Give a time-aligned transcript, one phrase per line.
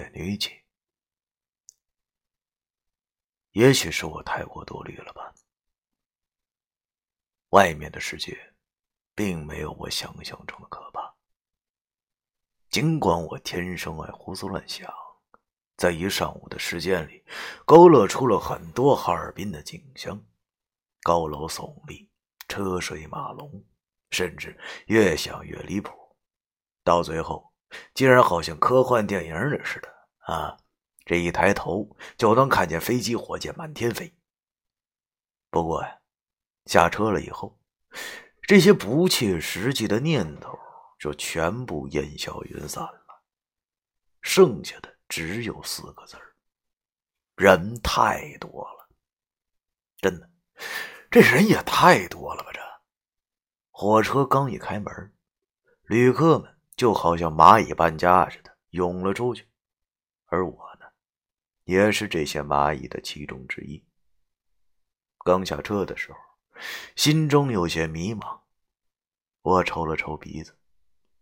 [0.00, 0.50] 深夜女警。
[3.52, 5.34] 也许是我太过多虑了吧。
[7.50, 8.54] 外面的世界，
[9.14, 11.14] 并没有我想象中的可怕。
[12.70, 14.90] 尽管我天生爱胡思乱想，
[15.76, 17.24] 在一上午的时间里，
[17.66, 20.24] 勾勒出了很多哈尔滨的景象：
[21.02, 22.08] 高楼耸立，
[22.48, 23.64] 车水马龙。
[24.12, 26.16] 甚至越想越离谱，
[26.82, 27.49] 到最后
[27.94, 29.88] 竟然好像科幻电影里似的
[30.32, 30.56] 啊！
[31.04, 34.14] 这一抬头就能看见飞机、火箭满天飞。
[35.50, 35.98] 不过呀，
[36.66, 37.58] 下车了以后，
[38.42, 40.56] 这些不切实际的念头
[40.98, 43.22] 就全部烟消云散了，
[44.20, 46.16] 剩下的只有四个字
[47.34, 48.88] 人太多了。
[49.96, 50.30] 真的，
[51.10, 52.50] 这人也太多了吧？
[52.52, 52.60] 这。
[53.70, 55.12] 火车刚一开门，
[55.84, 59.46] 旅客们就好像蚂蚁搬家似的涌了出去，
[60.28, 60.86] 而我呢，
[61.64, 63.84] 也是这些蚂蚁的其中之一。
[65.22, 66.18] 刚下车的时候，
[66.96, 68.40] 心中有些迷茫。
[69.42, 70.56] 我抽了抽鼻子，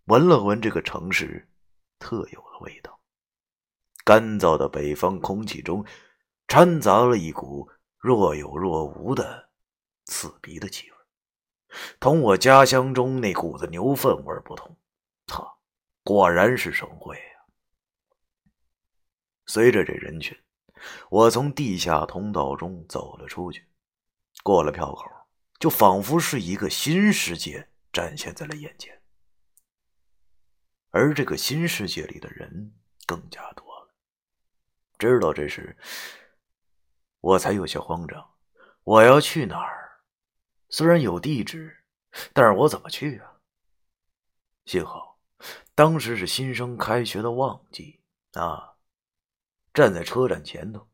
[0.04, 1.50] 闻了闻这个城市
[1.98, 3.00] 特有的味道，
[4.04, 5.84] 干燥的北方空气中
[6.46, 9.48] 掺杂了一股若有若无的
[10.04, 10.96] 刺鼻的气味。
[11.98, 14.77] 同我家乡中那股子牛粪味不同，
[16.08, 17.44] 果然是省会啊！
[19.44, 20.34] 随着这人群，
[21.10, 23.68] 我从地下通道中走了出去，
[24.42, 25.04] 过了票口，
[25.60, 29.02] 就仿佛是一个新世界展现在了眼前。
[30.88, 33.94] 而这个新世界里的人更加多了。
[34.98, 35.76] 知道这时，
[37.20, 38.34] 我才有些慌张，
[38.82, 40.00] 我要去哪儿？
[40.70, 41.84] 虽然有地址，
[42.32, 43.30] 但是我怎么去啊？
[44.64, 45.07] 幸好
[45.74, 48.00] 当时是新生开学的旺季
[48.32, 48.74] 啊！
[49.72, 50.88] 站在车站前头，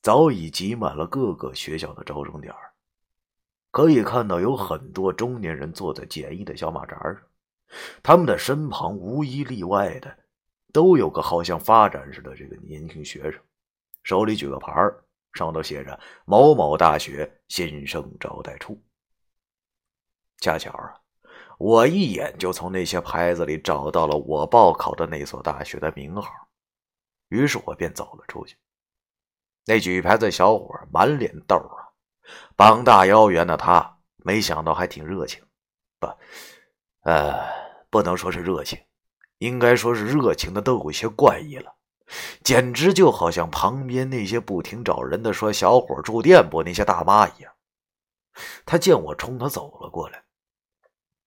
[0.00, 2.72] 早已挤满了各个学校的招生点儿
[3.70, 7.22] 可以看到有很多中年人坐在简易的小马扎上，
[8.02, 10.18] 他们的身旁无一例外的
[10.72, 13.40] 都有个好像发展似的这个年轻学生，
[14.02, 15.04] 手里举个牌儿
[15.34, 18.78] 上头写着“某某大学新生招待处”。
[20.40, 21.00] 恰巧啊，
[21.62, 26.28] 我一眼就从那些牌子里找到了我报考的那所大学的名号，
[27.28, 28.56] 于是我便走了出去。
[29.66, 31.94] 那举牌的小伙满脸痘啊，
[32.56, 35.40] 膀大腰圆的他，没想到还挺热情，
[36.00, 36.08] 不，
[37.02, 37.32] 呃，
[37.90, 38.76] 不能说是热情，
[39.38, 41.76] 应该说是热情的都有些怪异了，
[42.42, 47.52] 简直就好像旁边那些不停找人的说小伙住店不那些大妈一样。
[48.66, 50.24] 他见我冲他走了过来。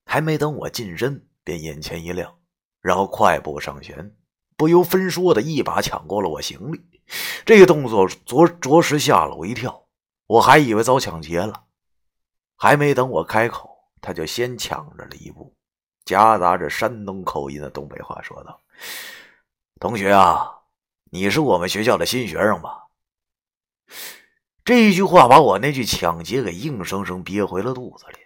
[0.06, 2.38] 还没等我近身，便眼前一亮，
[2.82, 4.16] 然后快步上前，
[4.56, 6.82] 不由分说的一把抢过了我行李。
[7.46, 9.88] 这个动作着着实吓了我一跳，
[10.28, 11.66] 我还以为遭抢劫了。
[12.56, 13.70] 还没等我开口，
[14.00, 15.54] 他就先抢着了一步，
[16.06, 18.62] 夹杂着山东口音的东北话说道
[19.80, 20.50] ：“同学啊，
[21.12, 22.84] 你是我们学校的新学生吧？”
[24.64, 28.25] 这一句话把我那句抢劫给硬生生憋回了肚子里。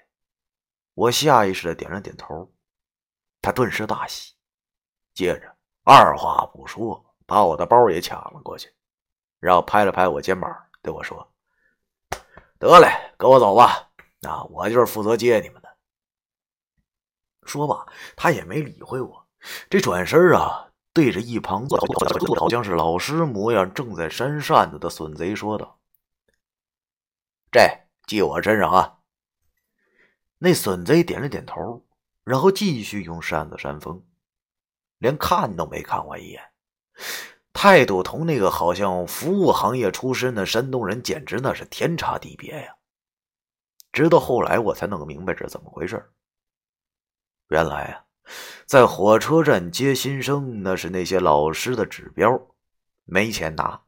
[1.00, 2.52] 我下意识的点了点头，
[3.42, 4.34] 他顿时大喜，
[5.14, 8.76] 接着二话不说，把我的包也抢了过去，
[9.40, 11.32] 然后拍了拍我肩膀，对我说
[12.60, 15.70] ：“得嘞，跟我走吧，那我就是负责接你们的。”
[17.48, 17.88] 说罢，
[18.18, 19.26] 他也没理会我，
[19.70, 21.66] 这转身啊，对着一旁
[22.38, 25.80] 好像是老师模样、正在扇扇子的损贼说道
[27.50, 28.98] ：“这记我身上啊。”
[30.42, 31.86] 那损贼点了点头，
[32.24, 34.02] 然后继续用扇子扇风，
[34.98, 36.42] 连看都没看我一眼，
[37.52, 42.76] 态度同那个好像服务行业出身的山东人简直那是天差地别呀！
[43.92, 46.10] 直到后来我才弄明白这怎么回事
[47.50, 48.06] 原来啊，
[48.66, 52.40] 在火车站接新生那是那些老师的指标，
[53.04, 53.82] 没钱拿，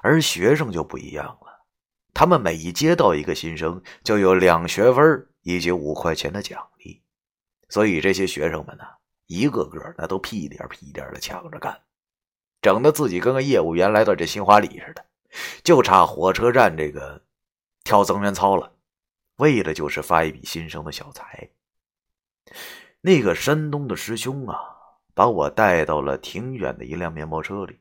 [0.00, 1.66] 而学生就不一样了，
[2.14, 5.28] 他们每一接到一个新生，就有两学分。
[5.42, 7.02] 以及五块钱的奖励，
[7.68, 8.84] 所以这些学生们呢，
[9.26, 11.82] 一个个那都屁颠屁颠的抢着干，
[12.60, 15.04] 整的自己跟个业务员来到这新华里似的，
[15.64, 17.24] 就差火车站这个
[17.82, 18.72] 跳增援操了，
[19.36, 21.50] 为的就是发一笔新生的小财。
[23.00, 24.58] 那个山东的师兄啊，
[25.12, 27.80] 把我带到了挺远的一辆面包车里，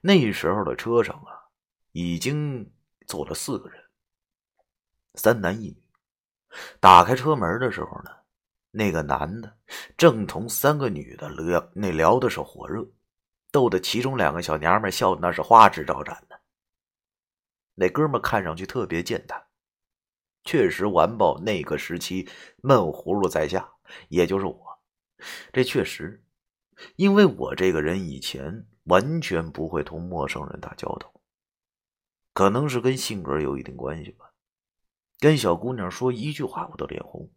[0.00, 1.50] 那时候的车上啊，
[1.90, 2.72] 已经
[3.06, 3.82] 坐了四个人，
[5.14, 5.83] 三男一女。
[6.80, 8.10] 打开车门的时候呢，
[8.70, 9.56] 那个男的
[9.96, 12.86] 正同三个女的聊，那聊的是火热，
[13.50, 16.40] 逗得其中两个小娘们笑的那是花枝招展的。
[17.74, 19.44] 那哥们看上去特别健谈，
[20.44, 22.28] 确实完爆那个时期
[22.62, 23.68] 闷葫芦在下，
[24.08, 24.78] 也就是我。
[25.52, 26.24] 这确实，
[26.96, 31.12] 因为我这个人以前完全不会同陌生人打交道，
[32.32, 34.23] 可能是跟性格有一定关系吧。
[35.18, 37.30] 跟小姑娘说一句话，我都脸红。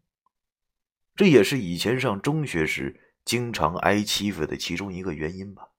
[1.16, 5.70] 这也是以前上中学时经常挨欺负的其中一个原因吧。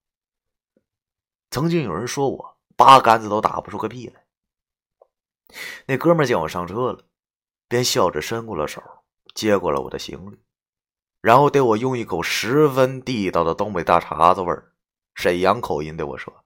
[1.50, 4.24] 曾经有人说我八竿子都打不出个屁来。
[5.86, 7.04] 那哥们见我上车了，
[7.68, 8.82] 便笑着伸过了手，
[9.34, 10.38] 接过了我的行李，
[11.20, 14.72] 然后对我用一口十分地道的东北大碴子味儿
[15.14, 16.44] 沈阳口音对我说：“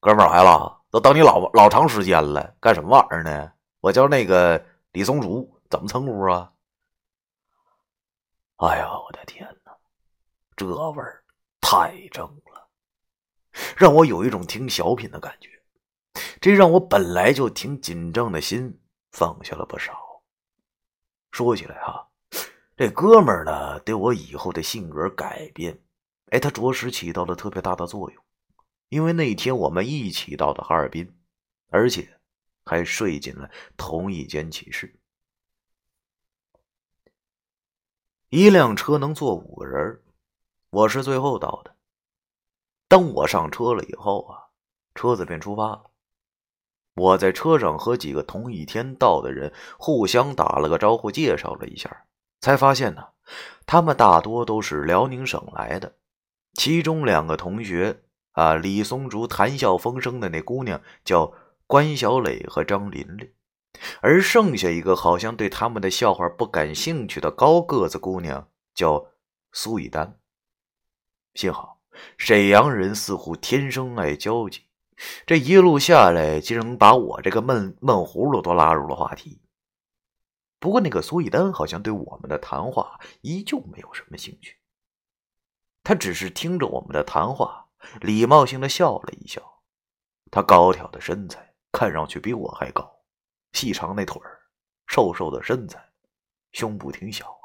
[0.00, 6.52] 哥们来了，都等你老老长时间了，干什么玩意儿呢？”我叫那个李松竹，怎么称呼啊？
[8.56, 9.72] 哎呀，我的天哪，
[10.54, 11.24] 这味儿
[11.62, 12.68] 太正了，
[13.74, 15.48] 让我有一种听小品的感觉。
[16.42, 18.78] 这让我本来就挺紧张的心
[19.12, 20.22] 放下了不少。
[21.30, 22.06] 说起来哈，
[22.76, 25.82] 这哥们儿呢，对我以后的性格改变，
[26.26, 28.22] 哎，他着实起到了特别大的作用。
[28.90, 31.16] 因为那天我们一起到的哈尔滨，
[31.70, 32.19] 而且。
[32.64, 34.94] 还睡进了同一间寝室。
[38.28, 40.00] 一辆车能坐五个人，
[40.70, 41.74] 我是最后到的。
[42.86, 44.54] 当我上车了以后啊，
[44.94, 45.90] 车子便出发了。
[46.94, 52.04] 我在车上和几个同一天到的人互相打了个招呼，介绍了一下，
[52.40, 53.08] 才发现呢，
[53.66, 55.96] 他们大多都是辽宁省来的。
[56.54, 58.02] 其中两个同学
[58.32, 61.32] 啊，李松竹谈笑风生的那姑娘叫。
[61.70, 63.32] 关小磊和张琳琳，
[64.00, 69.12] 而剩下一个好像对他们的笑话不感兴趣的高个子姑娘叫
[69.52, 70.18] 苏以丹。
[71.34, 71.80] 幸好
[72.18, 74.62] 沈阳人似乎天生爱交际，
[75.24, 79.40] 这一路下来竟然把我这个闷闷葫芦都拉入了话题。
[80.58, 84.56] 不过那个苏以丹好像对我们的谈话依旧没有什么兴趣，
[85.84, 87.68] 他只是听着我们的谈话，
[88.00, 89.62] 礼貌性的笑了一笑。
[90.32, 91.49] 他高挑的身材。
[91.72, 92.90] 看上去比我还高，
[93.52, 94.38] 细长那腿儿，
[94.86, 95.82] 瘦瘦的身材，
[96.52, 97.38] 胸部挺小。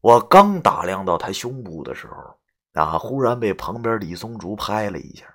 [0.00, 5.26] 我刚打量到他胸部的时候，啊，忽然被旁边李松竹拍了一下。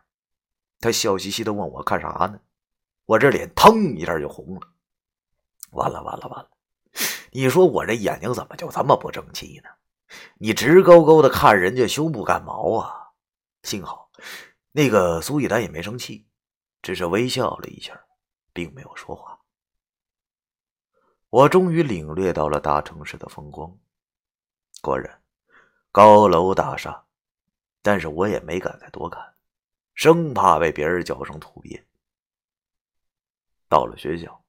[0.80, 2.40] 他笑嘻嘻的问我看啥呢？
[3.06, 4.62] 我这脸腾一下就红了。
[5.72, 6.50] 完了完了完了！
[7.32, 9.70] 你说我这眼睛怎么就这么不争气呢？
[10.38, 13.10] 你直勾勾的看人家胸部干毛啊？
[13.64, 14.12] 幸好
[14.72, 16.28] 那个苏一丹也没生气。
[16.84, 18.00] 只是微笑了一下，
[18.52, 19.40] 并没有说话。
[21.30, 23.76] 我终于领略到了大城市的风光，
[24.82, 25.24] 果然
[25.94, 27.06] 高楼大厦，
[27.82, 29.34] 但是我也没敢再多看，
[29.96, 31.84] 生怕被别人叫成土鳖。
[33.70, 34.44] 到了学校，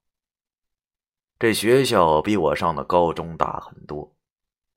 [1.38, 4.12] 这学校比我上的高中大很多，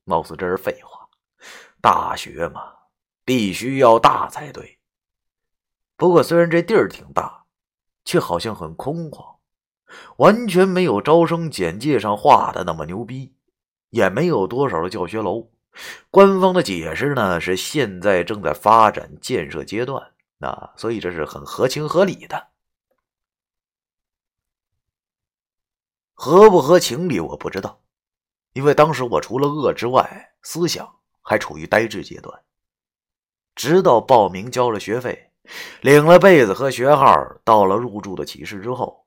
[0.04, 1.10] 貌似这是废话，
[1.82, 2.78] 大学嘛，
[3.26, 4.80] 必须要大才对。
[5.96, 7.47] 不过虽然这地儿挺大。
[8.08, 9.36] 却好像很空旷，
[10.16, 13.36] 完全没有招生简介上画的那么牛逼，
[13.90, 15.50] 也没有多少的教学楼。
[16.10, 22.48] 官方的解释呢是现在正在发展建设阶段，那所以这是很合情合理的。
[26.14, 27.82] 合不合情理我不知道，
[28.54, 32.42] 因为当时我除了饿之外，思想还处于呆滞阶段。
[33.54, 35.27] 直到报名交了学费，
[35.82, 37.14] 领了被子和学号，
[37.44, 39.06] 到了入住的寝室之后，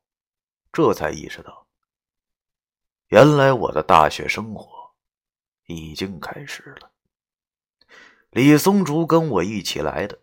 [0.73, 1.67] 这才意识到，
[3.09, 4.93] 原来我的大学生活
[5.67, 6.91] 已经开始了。
[8.31, 10.19] 李松竹跟我一起来的，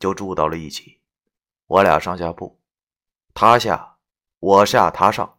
[0.00, 1.00] 就住到了一起。
[1.66, 2.60] 我俩上下铺，
[3.32, 3.96] 他下
[4.40, 5.38] 我下他上。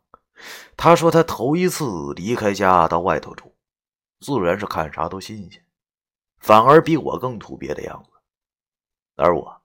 [0.76, 3.56] 他说他头一次离开家到外头住，
[4.20, 5.64] 自然是看啥都新鲜，
[6.40, 8.10] 反而比我更土鳖的样子。
[9.16, 9.62] 而我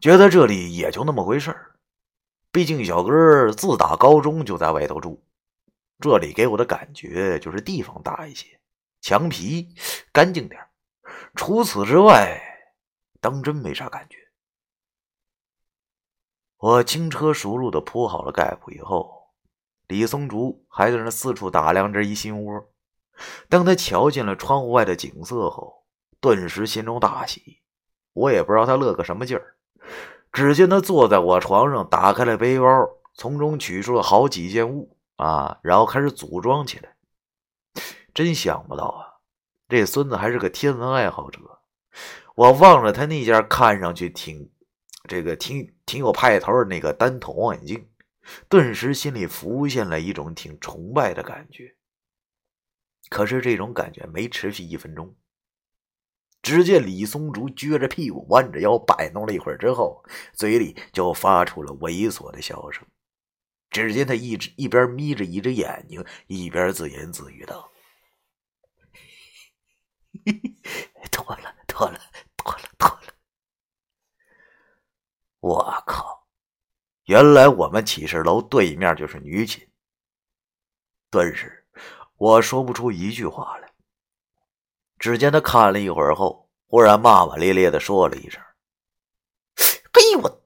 [0.00, 1.74] 觉得这里也就那么回事儿，
[2.52, 5.24] 毕竟小哥自打高中就在外头住，
[5.98, 8.60] 这里给我的感觉就是地方大一些，
[9.00, 9.74] 墙皮
[10.12, 10.60] 干净点
[11.34, 12.40] 除此之外，
[13.20, 14.18] 当真没啥感觉。
[16.58, 19.32] 我轻车熟路的铺好了盖铺以后，
[19.88, 22.68] 李松竹还在那四处打量着一心窝。
[23.48, 25.84] 当他瞧见了窗户外的景色后，
[26.20, 27.60] 顿时心中大喜。
[28.12, 29.57] 我也不知道他乐个什么劲儿。
[30.32, 32.66] 只见他坐在我床上，打开了背包，
[33.14, 36.94] 从中取出了好几件物啊，然后开始组装起来。
[38.14, 39.20] 真想不到啊，
[39.68, 41.40] 这孙子还是个天文爱好者。
[42.34, 44.50] 我望着他那件看上去挺
[45.08, 47.88] 这个挺挺有派头的那个单筒望远镜，
[48.48, 51.74] 顿时心里浮现了一种挺崇拜的感觉。
[53.08, 55.16] 可是这种感觉没持续一分钟。
[56.48, 60.02] 只见李松竹撅着屁股，弯着腰摆弄了一会儿之后，
[60.32, 62.86] 嘴里就发出了猥琐的笑声。
[63.68, 67.70] 只见他一直一边眯着一只眼睛，一边自言自语道
[71.12, 72.00] ：“脱了，脱了，
[72.38, 73.12] 脱了，脱了！”
[75.40, 76.26] 我靠！
[77.04, 79.70] 原来我们寝室楼对面就是女寝。
[81.10, 81.66] 顿时，
[82.16, 83.67] 我说不出一句话来。
[84.98, 88.42] 只见他看了一会儿后，忽然骂骂咧咧的说了一声
[89.92, 90.42] ：“嘿，我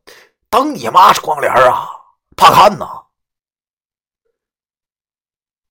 [0.49, 1.89] 当你妈是光脸啊？
[2.37, 2.87] 怕看呐！”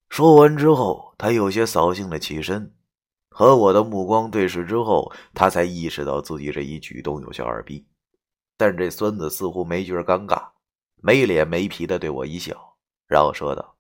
[0.09, 2.75] 说完之后，他有些扫兴的起身，
[3.29, 7.88] 和我的目光对视之后，他才意识到自己这一举动有些二逼。
[8.57, 10.50] 但这孙子似乎没觉得尴尬，
[10.97, 12.75] 没脸没皮的对我一笑，
[13.07, 13.77] 然后说道：“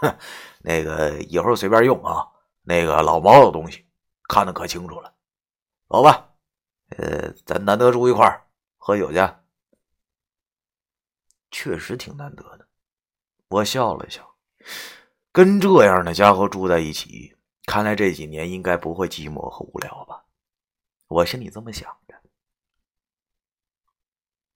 [0.00, 0.16] 哼，
[0.62, 2.26] 那个以后随便用啊，
[2.62, 3.86] 那个老毛的东西。”
[4.28, 5.14] 看得可清楚了，
[5.88, 6.30] 走吧，
[6.96, 8.46] 呃，咱难得住一块儿
[8.78, 9.18] 喝酒去，
[11.50, 12.66] 确实挺难得的。
[13.48, 14.36] 我笑了笑，
[15.30, 20.24] 跟这样的家伙住在一起，看来这几年应该不会寂寞和无聊吧？
[21.08, 22.14] 我心里这么想着。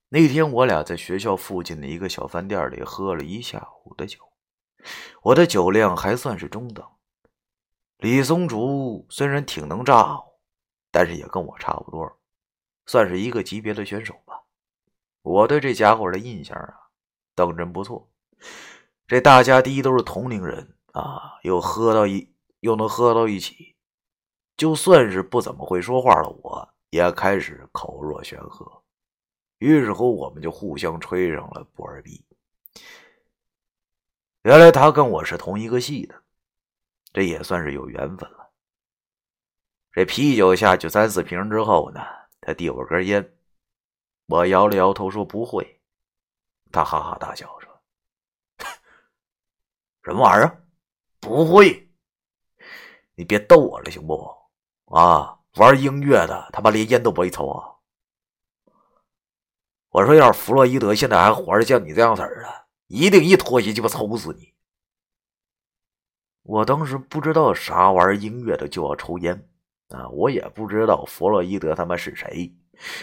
[0.08, 4.18] 那天我俩在学校附近的一个小饭店里喝了一下午的酒，
[5.20, 6.95] 我的酒量还算是中等。
[7.98, 10.20] 李松竹虽然挺能炸，
[10.90, 12.18] 但是也跟我差不多，
[12.84, 14.42] 算是一个级别的选手吧。
[15.22, 16.74] 我对这家伙的印象啊，
[17.34, 18.08] 当真不错。
[19.06, 22.30] 这大家第一都是同龄人啊，又喝到一
[22.60, 23.74] 又能喝到一起，
[24.56, 28.82] 就算是不怎么会说话的我，也开始口若悬河。
[29.58, 32.22] 于是乎，我们就互相吹上了不二逼。
[34.42, 36.22] 原来他跟我是同一个系的。
[37.16, 38.52] 这也算是有缘分了。
[39.90, 42.02] 这啤酒下去三四瓶之后呢，
[42.42, 43.34] 他递我根烟，
[44.26, 45.80] 我摇了摇头说不会。
[46.70, 47.82] 他哈哈大笑说
[50.04, 50.62] ：“什么玩意儿？
[51.18, 51.88] 不会？
[53.14, 54.30] 你别逗我了行不？
[54.84, 57.64] 啊，玩音乐的他妈连烟都不会抽啊！
[59.88, 64.52] 我说要是弗洛伊德现在还活着，像你这样式儿的，一定一脱鞋鸡巴抽死你！”
[66.46, 69.48] 我当时不知道啥玩意儿音乐的就要抽烟
[69.88, 70.08] 啊！
[70.10, 72.54] 我也不知道弗洛伊德他妈是谁，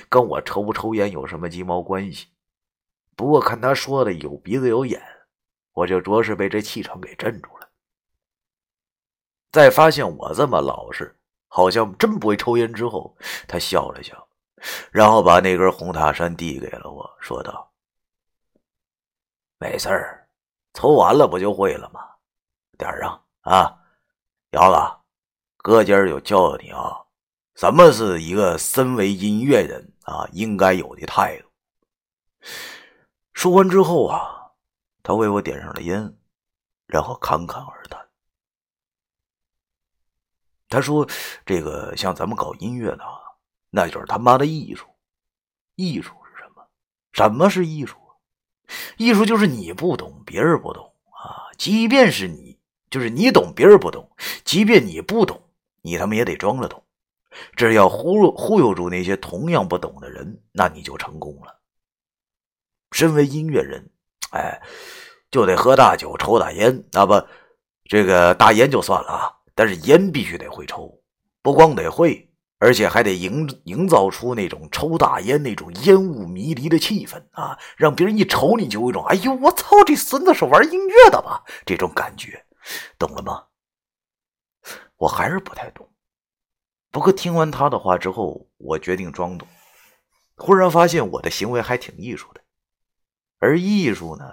[0.07, 2.27] 跟我抽不抽烟有什么鸡毛关系？
[3.17, 5.01] 不过看他说的有鼻子有眼，
[5.73, 7.69] 我就着实被这气场给镇住了。
[9.51, 14.25] 在发现我这么老实，好像真不会抽烟之后，他笑了笑，
[14.89, 17.71] 然后把那根红塔山递给了我，说道
[19.59, 20.29] ：“没事儿，
[20.73, 21.99] 抽完了不就会了吗？
[22.77, 23.77] 点儿上。”啊，
[24.51, 24.97] 姚子，
[25.57, 26.95] 哥今儿就教教你啊，
[27.55, 31.49] 什么是一个身为音乐人啊应该有的态度。
[33.33, 34.51] 说完之后啊，
[35.01, 36.15] 他为我点上了烟，
[36.87, 38.07] 然后侃侃而谈。
[40.69, 41.05] 他说
[41.45, 43.19] ：“这个像咱们搞音乐的啊，
[43.69, 44.87] 那就是他妈的艺术。
[45.75, 46.65] 艺术是什么？
[47.11, 47.97] 什么是艺术？
[48.95, 52.52] 艺术就是你不懂，别人不懂啊，即便是你。”
[52.93, 54.07] 就是你懂，别人不懂。
[54.45, 55.41] 即便你不懂，
[55.81, 56.83] 你他妈也得装着懂。
[57.55, 61.59] 只要忽悠忽悠住那些同样不懂的人，那你就成功了。
[62.91, 63.89] 身为音乐人，
[64.29, 64.61] 哎，
[65.31, 66.83] 就得喝大酒、抽大烟。
[66.91, 67.19] 啊不，
[67.85, 71.01] 这个大烟就算了啊，但是烟必须得会抽，
[71.41, 72.29] 不光得会。
[72.59, 82.42] 而且还得营营造出那种抽大烟那种烟雾迷离的气氛啊，让别人一瞅你就有一种“哎呦，我操，这孙子是玩音乐的吧”这种感觉，
[82.97, 83.47] 懂了吗？
[84.97, 85.93] 我还是不太懂。
[86.91, 89.47] 不过听完他的话之后，我决定装懂。
[90.35, 92.43] 忽然发现我的行为还挺艺术的，
[93.39, 94.25] 而艺术呢，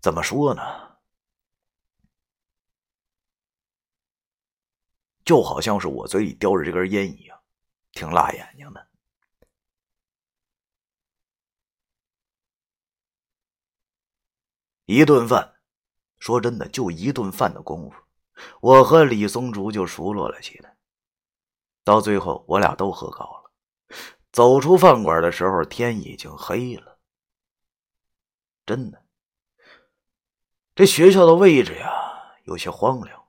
[0.00, 0.62] 怎么说呢？
[5.24, 7.40] 就好像是我嘴里叼着这根烟一样，
[7.92, 8.88] 挺辣眼睛的。
[14.86, 15.54] 一顿饭，
[16.22, 17.96] 说真的，就一顿饭的功夫，
[18.60, 20.76] 我和李松竹就熟络了起来。
[21.82, 23.50] 到最后，我俩都喝高了。
[24.30, 26.96] 走出饭馆的时候，天已经黑了。
[28.64, 29.02] 真的，
[30.76, 31.90] 这学校的位置呀，
[32.44, 33.20] 有些荒凉，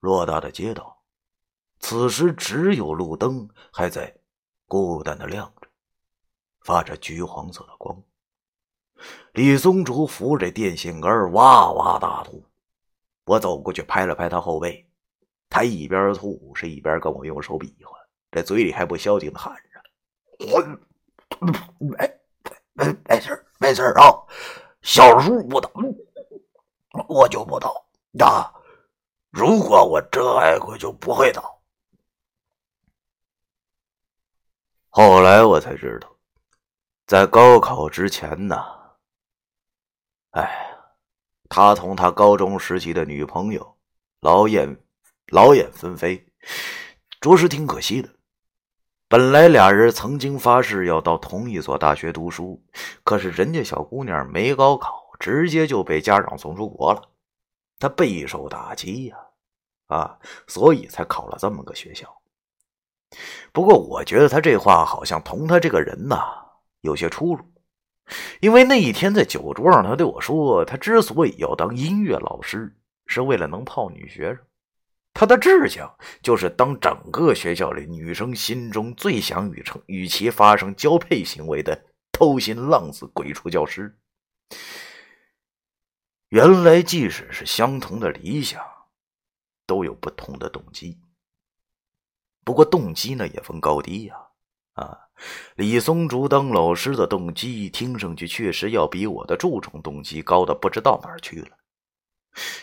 [0.00, 1.02] 偌大的街道。
[1.80, 4.16] 此时只有路灯还在
[4.68, 5.68] 孤单的亮着，
[6.60, 8.00] 发着橘黄色的光。
[9.32, 12.44] 李松竹扶着电线杆哇哇大吐，
[13.24, 14.86] 我走过去拍了拍他后背，
[15.48, 17.96] 他一边吐是一边跟我用手比划，
[18.30, 19.62] 这嘴里还不消停的喊着
[20.52, 20.60] ：“我
[21.78, 21.96] 没
[22.74, 24.12] 没没事没事啊，
[24.82, 25.70] 小叔不倒，
[27.08, 27.86] 我就不倒
[28.18, 28.52] 啊。
[29.30, 31.58] 如果我真爱过，就不会倒。”
[34.94, 36.14] 后来我才知道，
[37.06, 38.62] 在高考之前呢，
[40.32, 40.76] 哎，
[41.48, 43.76] 他同他高中时期的女朋友
[44.20, 44.78] 老眼
[45.28, 46.26] 老眼纷飞，
[47.20, 48.08] 着实挺可惜的。
[49.08, 52.64] 本来俩人曾经发誓要到同一所大学读书，
[53.04, 57.02] 可是人家小姑娘没高考，直接就被家长送出国了，
[57.78, 59.16] 她备受打击呀，
[59.88, 62.08] 啊，所以才考了这么个学校。
[63.52, 66.16] 不过，我觉得他这话好像同他这个人呐
[66.80, 67.44] 有些出入，
[68.40, 74.38] 因为那一天在酒桌上，他对我说，他之所以要当音乐老师，是为了能泡女学生，
[75.14, 83.98] 他的志向就是当整个学校里女生心中最想与成与其发生交配行为的偷心浪子鬼畜教师。
[86.28, 88.64] 原来，即使是相同的理想，
[89.66, 90.98] 都有不同的动机。
[92.44, 94.16] 不过动机呢也分高低呀，
[94.72, 94.98] 啊，
[95.54, 101.48] 李松竹当老师的动机听上去确实要比我的蛀虫动机高的不知道哪儿去了。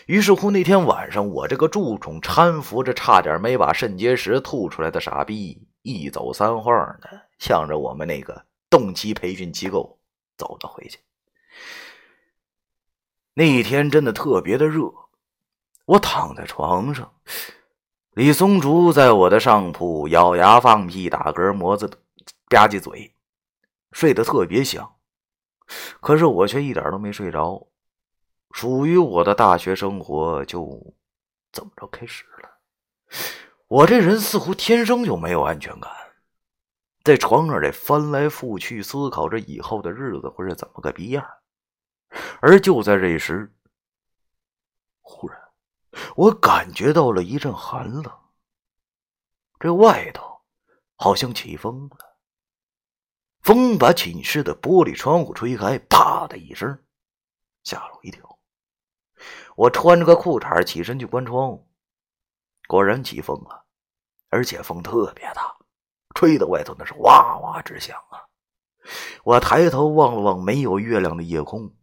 [0.06, 9.98] 于是乎那天晚上，我这个蛀虫搀扶着差点没把肾结石吐出来的傻逼，一走三晃的向着我们那个动机培训机构
[10.36, 10.98] 走了回去。
[13.34, 14.92] 那一天真的特别的热，
[15.86, 17.12] 我躺在床上。
[18.14, 21.88] 李松竹在我的上铺咬牙放屁、打嗝、磨子、
[22.50, 23.16] 吧唧嘴，
[23.92, 24.96] 睡得特别香。
[26.00, 27.68] 可是我却一点都没睡着，
[28.50, 30.94] 属于我的大学生活就
[31.52, 32.58] 怎么着开始了。
[33.68, 35.92] 我这人似乎天生就没有安全感，
[37.04, 41.24] 在床上得翻来覆去思考着以后的日子会是怎么个逼样。
[42.40, 43.54] 而就在这时，
[45.00, 45.40] 忽然。
[46.16, 48.12] 我感觉到了一阵寒冷，
[49.60, 50.40] 这外头
[50.96, 52.09] 好像起风了，
[53.50, 56.78] 风把寝室的玻璃窗户吹开，啪的一声，
[57.64, 58.38] 吓了我一跳。
[59.56, 61.68] 我穿着个裤衩起身去关窗户，
[62.68, 63.64] 果然起风了，
[64.28, 65.56] 而且风特别大，
[66.14, 68.22] 吹的外头那是哇哇直响啊！
[69.24, 71.74] 我抬头望了望没有月亮的夜空，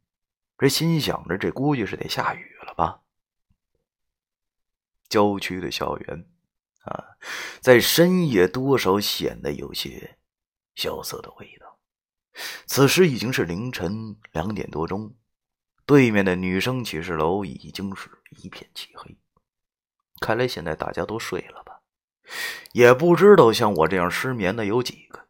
[0.58, 3.02] 这心想着这估计是得下雨了吧。
[5.10, 6.30] 郊区的校园，
[6.86, 7.18] 啊，
[7.60, 10.18] 在深夜多少显得有些
[10.78, 11.78] 萧瑟的味道。
[12.68, 15.14] 此时已经是凌晨两点多钟，
[15.86, 19.18] 对面的女生寝室楼已经是一片漆黑。
[20.22, 21.82] 看来现在大家都睡了吧？
[22.72, 25.28] 也不知道像我这样失眠的有几个。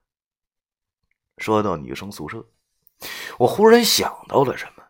[1.38, 2.46] 说到女生宿舍，
[3.40, 4.84] 我忽然想到了什么，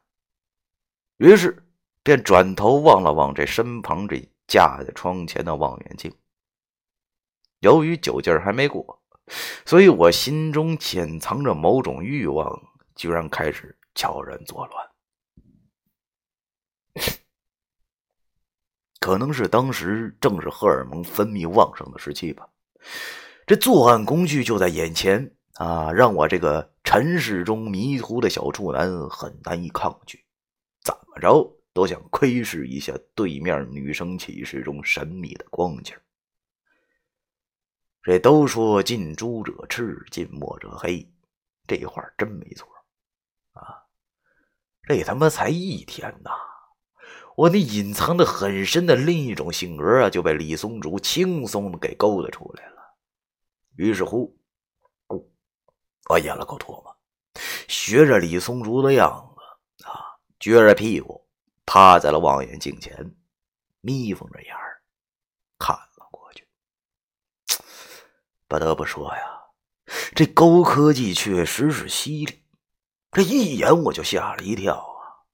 [1.17, 1.69] 于是
[2.01, 4.27] 便转头望了望这身旁这。
[4.47, 6.09] 架在窗前的望远镜。
[7.59, 9.03] 由于酒劲儿还没过，
[9.65, 12.61] 所以我心中潜藏着某种欲望，
[12.95, 14.87] 居然开始悄然作乱。
[18.99, 22.47] 可能是当时正是荷尔蒙分泌旺盛的时期吧。
[23.45, 30.25] 这作案工具就在眼前啊，让我这个尘世中迷途的小处男很难以抗拒，
[30.83, 35.95] 怎么着都想窥视一下对面女生寝室中神秘的光景。
[38.07, 41.05] 这都说近朱者赤，近墨者黑，
[41.67, 42.65] 这话真没错
[43.51, 43.83] 啊！
[44.83, 46.31] 这他妈才一天呐！
[47.35, 52.95] 我那隐藏的很深的另一种性格啊，就被李松竹轻松的给勾搭出来了。
[53.75, 54.39] 于是乎，
[56.07, 56.97] 我咽了口唾沫，
[57.67, 61.27] 学着李松竹的样子啊，撅着屁股
[61.65, 63.13] 趴在了望远镜前，
[63.81, 64.81] 眯缝着眼儿
[65.59, 66.47] 看了过去。
[68.47, 69.41] 不得不说呀，
[70.15, 72.43] 这高科技确实是犀利，
[73.11, 75.27] 这一眼我就吓了一跳啊。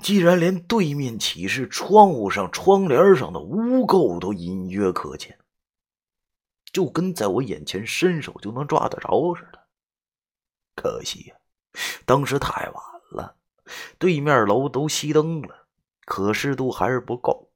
[0.00, 5.38] 既然连对面寝室窗户上、窗帘上的污垢都隐约可见，
[6.72, 9.66] 就跟在我眼前伸手就能抓得着似的。
[10.74, 11.36] 可惜呀，
[12.06, 13.36] 当时太晚了，
[13.98, 15.66] 对面楼都熄灯了，
[16.06, 17.52] 可视度还是不够。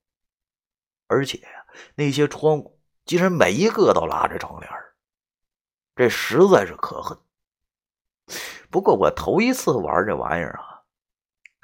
[1.07, 4.70] 而且呀，那些窗户竟然每一个都拉着窗帘，
[6.02, 7.16] 这实在是可恨。
[8.70, 10.82] 不过我头一次玩这玩意儿啊。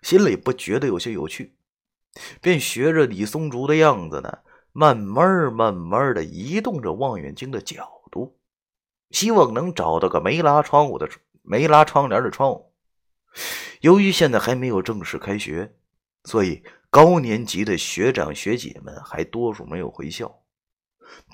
[0.01, 1.57] 心里不觉得有些有趣，
[2.41, 4.39] 便学着李松竹的样子呢，
[4.71, 8.39] 慢慢慢慢的移动着望远镜的角度，
[9.11, 11.11] 希望能找到个没拉窗户的、
[11.43, 12.73] 没拉窗帘的窗户。
[13.81, 15.75] 由于现在还没有正式开学，
[16.23, 20.45] 所以高年级的学长学姐们还多数没有回校。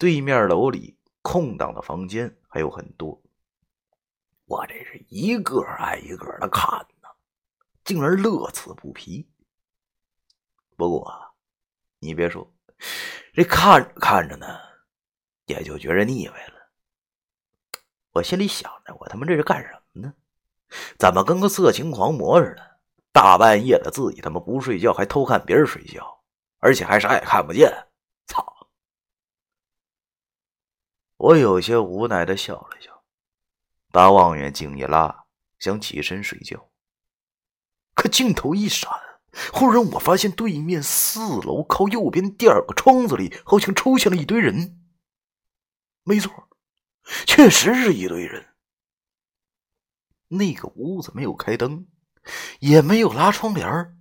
[0.01, 3.21] 对面楼里空荡的房间还有很多，
[4.45, 7.09] 我这是一个挨一个的看呢。
[7.83, 9.29] 竟然乐此不疲。
[10.77, 11.35] 不过，
[11.99, 12.49] 你别说，
[13.33, 14.47] 这看看着呢，
[15.47, 16.55] 也就觉着腻歪了。
[18.13, 20.15] 我心里想着，我他妈这是干什么呢？
[20.97, 22.79] 怎么跟个色情狂魔似的？
[23.11, 26.23] 大半夜的自己他妈不睡觉，还偷看别人睡觉，
[26.61, 27.89] 而且还啥也看不见。
[28.29, 28.54] 操！
[31.25, 33.03] 我有些无奈的笑了笑，
[33.91, 35.25] 把望远镜一拉，
[35.59, 36.69] 想起身睡觉。
[37.95, 38.91] 可镜头一闪，
[39.51, 44.79] 忽然我发现对面四楼靠右边第二个窗子里好像出现了一堆人。
[46.03, 46.31] 没错，
[47.25, 48.49] 确实是一堆人。
[50.29, 51.87] 那个屋子没有开灯，
[52.59, 53.97] 也没有拉窗帘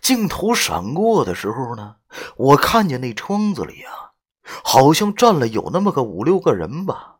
[0.00, 1.96] 镜头闪过的时候呢，
[2.36, 4.13] 我看见那窗子里啊，
[4.44, 7.18] 好像站了有那么个五六个人吧。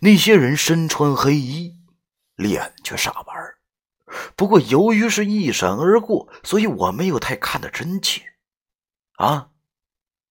[0.00, 1.76] 那些人身穿黑衣，
[2.36, 3.32] 脸却煞白。
[4.36, 8.22] 不过，由于是一闪而过，所以我没有太看得真切，
[9.16, 9.48] 啊，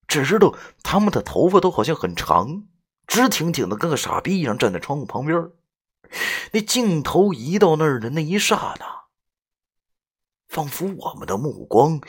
[0.08, 2.64] 只知道他们的头发都好像很长，
[3.08, 5.52] 直挺挺的，跟个傻逼一样站在窗户旁边。
[6.52, 8.86] 那镜头移到那儿的那一刹那，
[10.48, 12.00] 仿佛我们的目光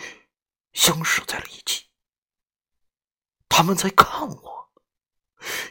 [0.72, 1.83] 相视在了一起。
[3.56, 4.68] 他们在看我，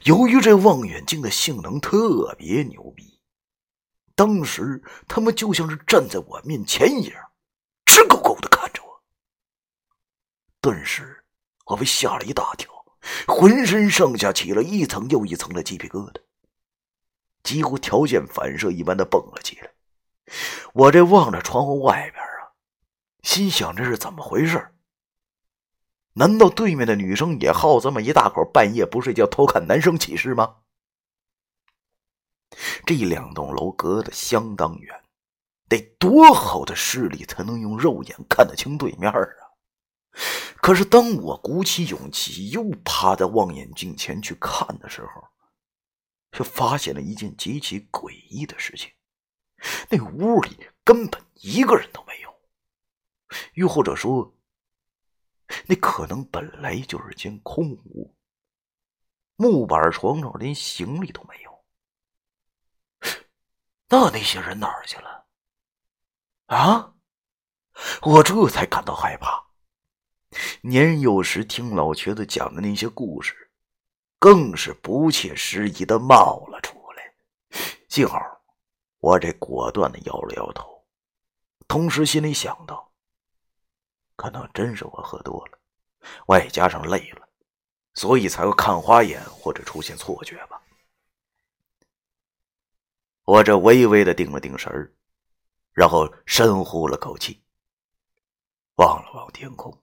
[0.03, 3.19] 由于这望远镜的性能特别牛逼。
[4.15, 7.31] 当时他们就像是站在我面前一样，
[7.85, 9.03] 直勾勾的看着我。
[10.61, 11.25] 顿时，
[11.65, 12.71] 我被吓了一大跳，
[13.27, 16.21] 浑身上下起了一层又一层的鸡皮疙瘩，
[17.43, 19.69] 几乎条件反射一般的蹦了起来。
[20.73, 22.55] 我这望着窗户外边啊，
[23.23, 24.72] 心想这是怎么回事？
[26.13, 30.57] 难道对面的女生也好这么一大口半夜不睡觉偷看男生寝室吗？
[32.85, 35.03] 这两栋楼隔得相当远，
[35.67, 39.19] 得多好的视力才能用肉眼看得清对面啊！
[40.61, 45.23] 可是当我鼓起勇气又趴在望远镜前去看的时候，
[46.31, 48.91] 却发现了一件极其诡异的事情：
[49.89, 52.33] 那屋里根本一个人都没有，
[53.55, 54.32] 又或者说，
[55.67, 58.15] 那可能本来就是间空屋，
[59.35, 61.63] 木板床上连行李都没有。
[63.89, 65.25] 那那些人哪儿去了？
[66.47, 66.93] 啊！
[68.03, 69.43] 我这才感到害怕。
[70.61, 73.51] 年幼时听老瘸子讲的那些故事，
[74.19, 77.15] 更是不切实际的冒了出来。
[77.89, 78.19] 幸好，
[78.99, 80.85] 我这果断的摇了摇头，
[81.67, 82.92] 同时心里想到：
[84.15, 85.59] 可能真是我喝多了，
[86.27, 87.27] 外加上累了，
[87.93, 90.61] 所以才会看花眼或者出现错觉吧。
[93.25, 94.95] 我这微微的定了定神，
[95.71, 97.41] 然后深呼了口气，
[98.75, 99.81] 望了望天空。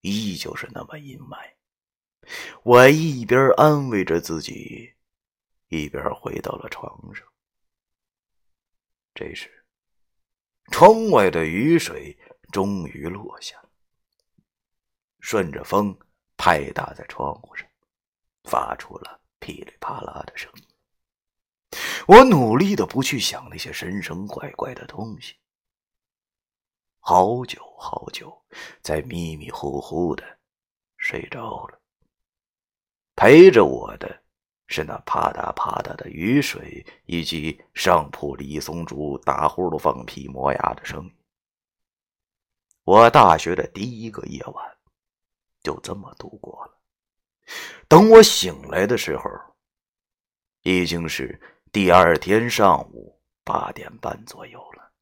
[0.00, 1.54] 依旧是那么阴霾。
[2.62, 4.94] 我一边安慰着自己，
[5.68, 7.26] 一边回到了床上。
[9.14, 9.64] 这时，
[10.70, 12.16] 窗外的雨水
[12.54, 13.60] 终于落下，
[15.18, 15.98] 顺着风
[16.36, 17.66] 拍打在窗户上，
[18.44, 20.64] 发出了噼里啪啦的声音。
[22.06, 25.34] 我努力的不去想那些神神怪怪的东西，
[27.00, 28.40] 好久好久，
[28.84, 30.22] 才迷迷糊糊的
[30.96, 31.80] 睡着了。
[33.16, 34.22] 陪着我的
[34.68, 41.12] 是那啪嗒啪嗒的雨水，以及上铺李松竹打呼噜、放屁、磨牙的声音。
[42.84, 44.78] 我大学的第一个夜晚
[45.62, 46.78] 就这么度过了。
[47.88, 49.24] 等我醒来的时候，
[50.62, 51.40] 已经是
[51.72, 54.92] 第二天上午八点半左右了。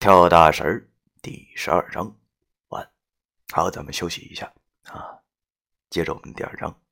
[0.00, 0.92] 跳大神
[1.22, 2.14] 第十二章
[2.68, 2.92] 完。
[3.52, 4.52] 好，咱们休息一下
[4.84, 5.22] 啊，
[5.90, 6.83] 接着我们第二章。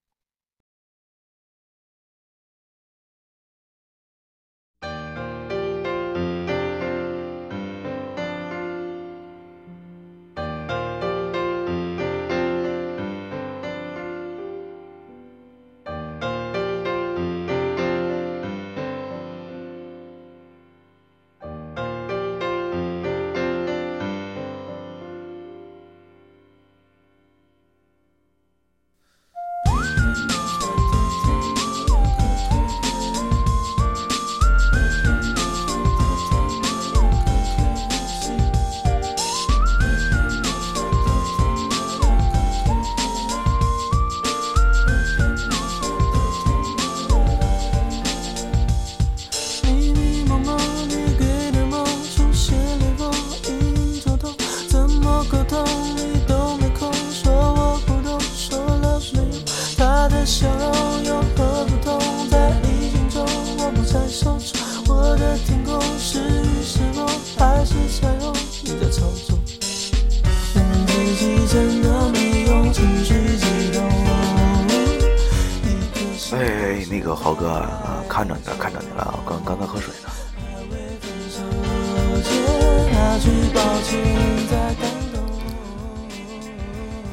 [77.42, 80.08] 哥啊，看着你了，看着你了，刚刚才喝水呢。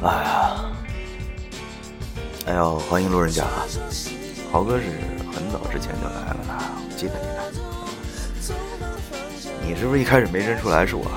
[0.02, 0.64] 哎呀，
[2.46, 3.44] 哎呦，欢迎路人甲，
[4.52, 4.84] 豪哥是
[5.34, 6.54] 很早之前就来了的，
[6.96, 7.40] 记得你的。
[9.66, 11.10] 你是不是一开始没认出来是我？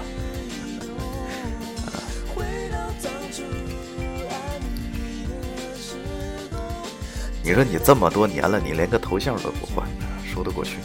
[7.44, 9.86] 你说你这么多年了，你连个头像都不换，
[10.26, 10.84] 说得过去吗？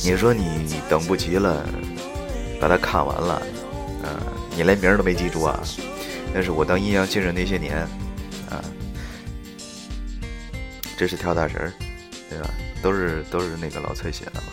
[0.03, 1.63] 你说你你等不及了，
[2.59, 3.39] 把它看完了，
[4.03, 4.09] 嗯，
[4.55, 5.59] 你连名都没记住啊？
[6.33, 7.77] 那是我当阴阳先生那些年，
[8.49, 8.63] 啊，
[10.97, 11.71] 这是跳大神儿，
[12.29, 12.49] 对吧？
[12.81, 14.47] 都是都是那个老崔写的嘛。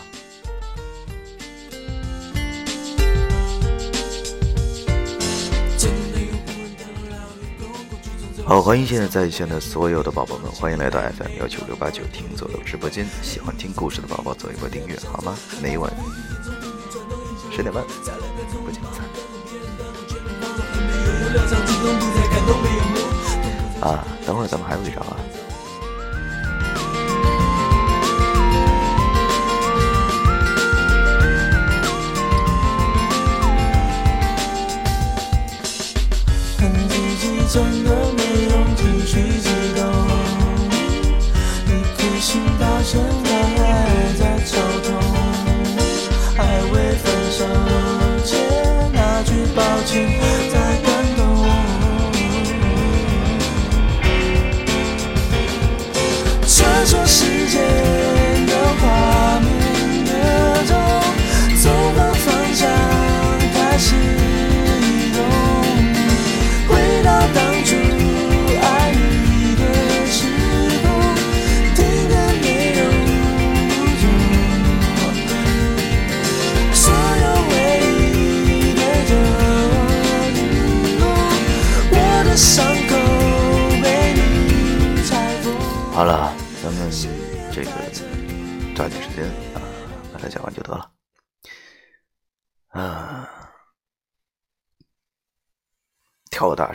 [8.48, 13.06] 好，欢迎现在在线的所有的宝宝们，欢迎来到 FM 幺九六八九听左右直播间。
[13.20, 15.37] 喜欢听故事的宝宝，做一波订阅好吗？
[15.61, 15.92] 每晚
[17.54, 19.04] 十点半不见不散。
[23.82, 25.14] 啊，等会儿咱们还有一张啊。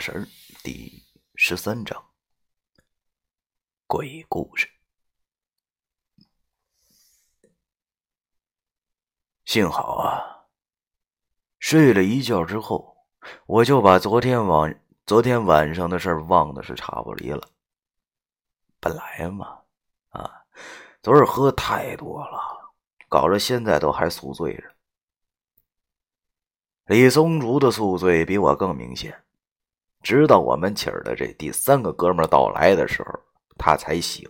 [0.06, 0.28] 神
[0.62, 1.02] 第
[1.34, 2.10] 十三章
[3.86, 4.68] 鬼故事。
[9.46, 10.44] 幸好啊，
[11.58, 12.94] 睡了一觉之后，
[13.46, 17.48] 我就把昨天晚昨天晚上的事忘的是差不离了。
[18.80, 19.62] 本来嘛，
[20.10, 20.44] 啊，
[21.02, 22.74] 昨儿喝太多了，
[23.08, 24.70] 搞得现在都还宿醉着。
[26.88, 29.24] 李松竹的宿醉比我更明显，
[30.04, 33.18] 直到我们起的这第三个哥们到来的时候，
[33.56, 34.28] 他才醒。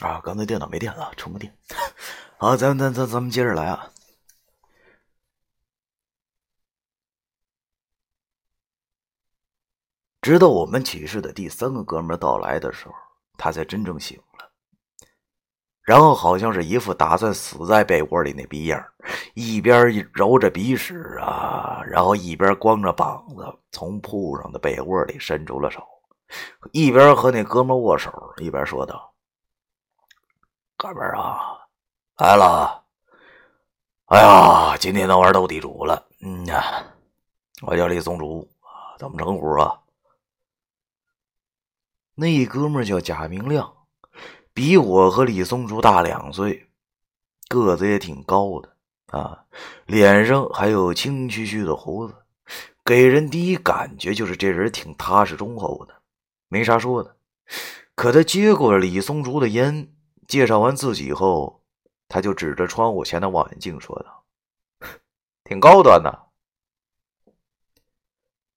[0.00, 1.54] 啊，刚才电脑没电了，充个电。
[2.38, 3.90] 好，咱咱咱咱们接着来啊。
[10.22, 12.94] 直到我们寝室的第三个哥们到来的时候，
[13.36, 14.50] 他才真正醒了。
[15.82, 18.82] 然后好像是一副打算死在被窝里那逼样，
[19.34, 25.86] 一边揉着鼻屎啊，然后一边光着膀子从铺上的被窝里伸出了手，
[26.72, 29.09] 一边和那哥们握手，一边说道。
[30.82, 31.58] 哥们儿啊，
[32.16, 32.82] 来了！
[34.06, 36.08] 哎呀，今天能玩斗地主了。
[36.22, 36.82] 嗯呀，
[37.60, 39.78] 我叫李松竹啊，怎么称呼啊？
[42.14, 43.70] 那哥们儿叫贾明亮，
[44.54, 46.70] 比我和李松竹大两岁，
[47.46, 48.74] 个子也挺高的
[49.08, 49.44] 啊，
[49.84, 52.14] 脸上还有青须须的胡子，
[52.86, 55.94] 给人第一感觉就是这人挺踏实忠厚的，
[56.48, 57.16] 没啥说的。
[57.94, 59.94] 可他接过李松竹的烟。
[60.30, 61.60] 介绍完自己后，
[62.08, 64.24] 他就指着窗户前的望远镜说道
[65.42, 66.30] ：“挺高端的。”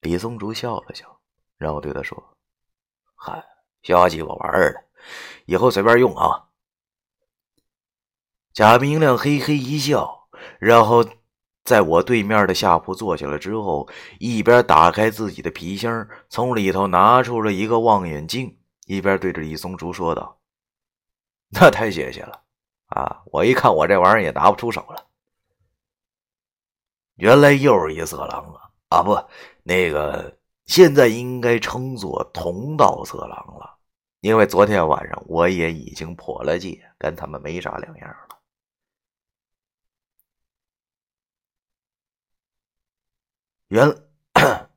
[0.02, 1.20] 李松竹笑了笑，
[1.58, 2.36] 然后对他说
[3.18, 3.44] ：“嗨，
[3.82, 4.84] 瞎鸡巴玩儿的，
[5.46, 6.50] 以后随便用啊。”
[8.54, 10.28] 贾明亮嘿嘿一笑，
[10.60, 11.04] 然后
[11.64, 20.40] 在我对面的下铺坐下了之后，一边打开自己的皮箱，从里头拿出了一个望远镜，一边对着李松竹说道。
[21.62, 22.44] 那太谢谢了，
[22.88, 23.22] 啊！
[23.26, 25.08] 我一看，我这玩意儿也拿不出手了。
[27.16, 28.72] 原来又是一色狼啊！
[28.90, 29.16] 啊，不，
[29.62, 33.78] 那个现在应该称作同道色狼了，
[34.22, 38.40] 因为昨天晚上我也已经破了戒，跟他们没啥两样了。
[43.68, 43.88] 原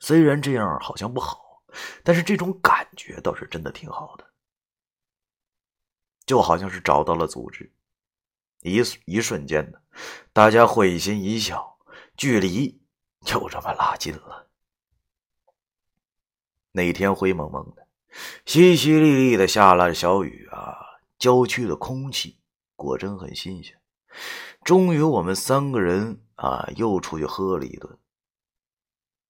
[0.00, 1.62] 虽然这样好像不好，
[2.02, 4.33] 但是这种感觉倒是真的挺好的。
[6.26, 7.70] 就好像是找到了组织，
[8.62, 9.82] 一一瞬间的，
[10.32, 11.78] 大家会心一笑，
[12.16, 12.80] 距离
[13.20, 14.48] 就这么拉近了。
[16.72, 17.86] 那天灰蒙蒙的，
[18.44, 20.78] 淅淅沥沥的下了小雨啊，
[21.18, 22.38] 郊区的空气
[22.74, 23.78] 果真很新鲜。
[24.62, 27.98] 终于，我们三个人啊又出去喝了一顿。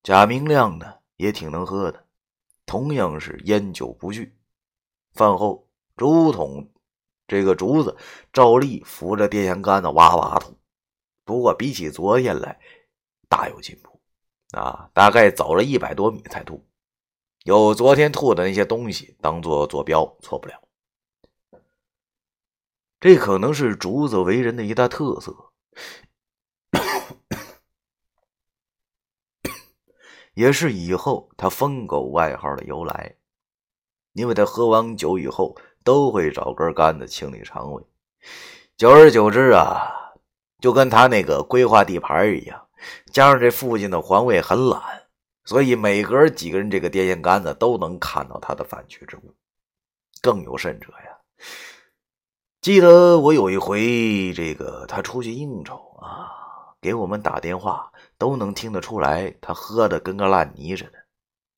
[0.02, 2.06] 贾明亮呢也挺能喝的，
[2.66, 4.36] 同样是烟酒不惧。
[5.12, 6.70] 饭后，竹筒。
[7.26, 7.96] 这个竹子
[8.34, 10.58] 照例扶着电线杆子哇哇吐，
[11.24, 12.60] 不过比起昨天来，
[13.30, 13.98] 大有进步
[14.50, 14.90] 啊！
[14.92, 16.66] 大概走了一百多米才吐，
[17.44, 20.62] 有昨天吐的那些东西当做坐标，错不了。
[23.00, 25.52] 这可能是竹子为人的一大特色，
[30.34, 33.16] 也是以后他“疯狗”外号的由来，
[34.12, 35.56] 因为他喝完酒以后。
[35.84, 37.82] 都会找根杆子清理肠胃，
[38.76, 40.14] 久而久之啊，
[40.58, 42.66] 就跟他那个规划地盘一样。
[43.12, 44.80] 加上这附近的环卫很懒，
[45.44, 49.34] 所以每隔几个人这个电线杆子都能看到他的反曲之物。
[50.20, 51.18] 更有甚者呀，
[52.62, 56.28] 记得我有一回，这个他出去应酬啊，
[56.80, 60.92] 给我们打电话，都能听得出来他喝的跟个烂泥似的。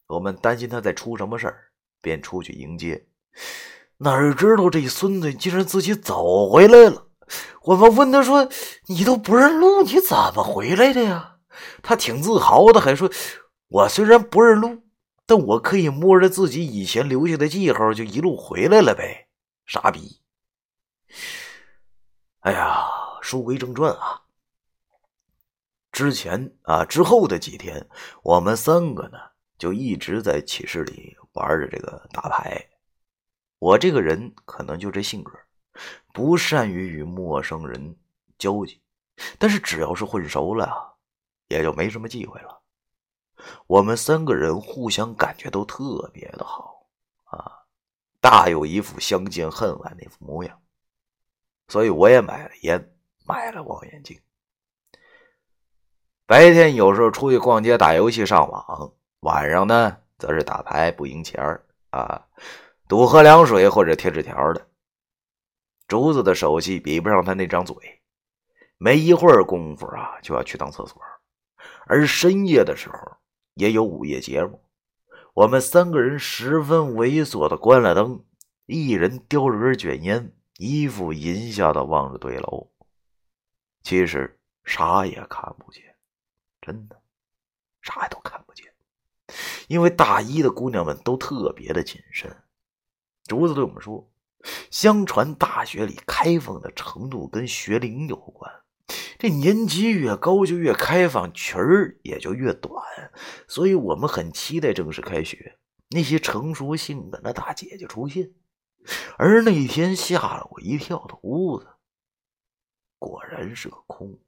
[0.09, 1.71] 我们担心他在出什么事儿，
[2.01, 3.07] 便出去迎接。
[3.99, 7.07] 哪知道这孙子竟然自己走回来了。
[7.63, 8.49] 我们问他说
[8.87, 11.39] ：“你都不认路，你怎么回来的呀？”
[11.83, 13.11] 他挺自豪的，还说
[13.69, 14.83] ：“我虽然不认路，
[15.27, 19.29] 但我可以摸着自己以前留下的记号，就一路回来了呗。”
[19.67, 20.21] 傻逼！
[22.41, 22.87] 哎呀，
[23.21, 24.23] 书归正传啊。
[25.91, 27.89] 之前啊，之后的几天，
[28.23, 29.19] 我们三个呢
[29.59, 32.65] 就一直在寝室里玩着这个打牌。
[33.67, 35.33] 我这个人可能就这性格，
[36.13, 37.97] 不善于与陌生人
[38.39, 38.81] 交际，
[39.41, 40.95] 但是只要是混熟了，
[41.49, 42.63] 也就没什么忌讳了。
[43.67, 46.87] 我们三个人互相感觉都特别的好
[47.25, 47.67] 啊，
[48.21, 50.63] 大有一副相见恨晚那副模样。
[51.67, 52.95] 所以我也买了烟，
[53.27, 54.17] 买了望远镜。
[56.25, 58.93] 白天有时候出去逛街、打游戏、上网，
[59.23, 61.61] 晚上呢则是打牌不赢钱
[61.91, 62.29] 啊，
[62.89, 64.69] 赌喝凉水或者贴纸条的。
[65.89, 67.75] 竹子的手气比不上他那张嘴，
[68.79, 71.01] 没一会儿功夫啊就要去趟厕所。
[71.87, 73.17] 而深夜的时候
[73.55, 74.61] 也有午夜节目，
[75.35, 78.25] 我们三个人十分猥琐的关了灯，
[78.67, 82.69] 一人叼着根卷烟，一副淫笑的望着对楼，
[83.83, 85.83] 其实啥也看不见。
[86.61, 87.01] 真的，
[87.81, 88.73] 啥也都看不见，
[89.69, 92.37] 因为大一的姑娘们都特别的谨慎。
[93.27, 94.11] 竹子对我们说
[94.71, 98.53] ：“相传大学里开放的程度跟学龄有关，
[99.19, 102.85] 这年级越高就越开放，裙儿也就越短。
[103.49, 105.59] 所以我们很期待正式开学，
[105.91, 108.33] 那些成熟性感的大姐姐出现。
[109.19, 111.67] 而那天吓了我一跳的屋子，
[112.99, 114.19] 果然是个空。”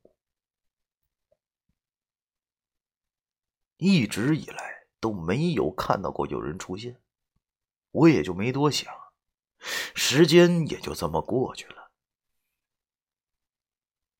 [3.77, 7.01] 一直以来都没有看到过有人出现，
[7.91, 8.93] 我也就没多想，
[9.95, 11.91] 时间也就这么过去了。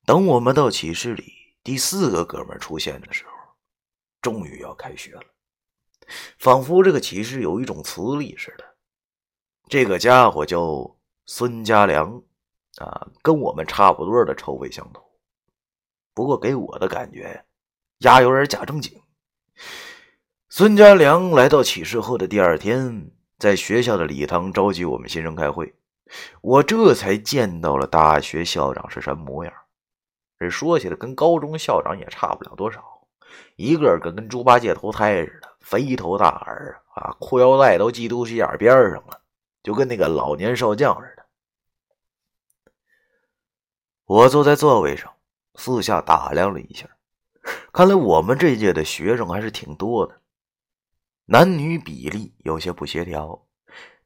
[0.05, 3.31] 等我们到寝室里第四个哥们出现的时候，
[4.21, 5.23] 终于要开学了，
[6.39, 8.65] 仿佛这个寝室有一种磁力似的。
[9.67, 10.97] 这个家伙叫
[11.27, 12.23] 孙家良，
[12.77, 15.03] 啊，跟我们差不多的臭味相投，
[16.15, 17.45] 不过给我的感觉，
[17.99, 18.99] 丫有点假正经。
[20.49, 25.73] 孙家良来到寝室后的第二天，在学校的礼堂召集我们新生开会，
[26.41, 29.53] 我这才见到了大学校长是什么模样。
[30.37, 33.07] 这说起来跟高中校长也差不了多少，
[33.55, 39.21] 一个个跟猪八戒投胎似的，肥头大耳啊，裤腰带都系肚脐眼边上了，
[39.63, 41.25] 就跟那个老年少将似的。
[44.03, 45.13] 我坐在座位上，
[45.55, 46.89] 四下打量了一下。
[47.71, 50.18] 看来我们这届的学生还是挺多的，
[51.31, 53.45] 男女比例有些不协调，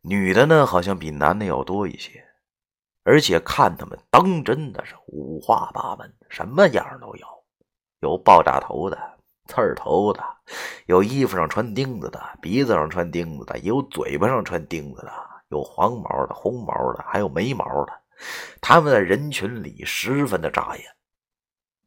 [0.01, 2.21] 女的呢好像比男的要多一些，
[3.05, 7.25] 而且看他们当真的是五花八门，什么样都有，
[8.01, 8.97] 有爆炸头的、
[9.47, 10.21] 刺儿头的，
[10.87, 15.13] 有衣服上穿钉子的、鼻子上穿钉子的，有嘴巴上穿钉子的，
[15.47, 17.93] 有黄毛的、红毛的，还有没毛的，
[18.59, 20.85] 他们在人群里十分的扎眼。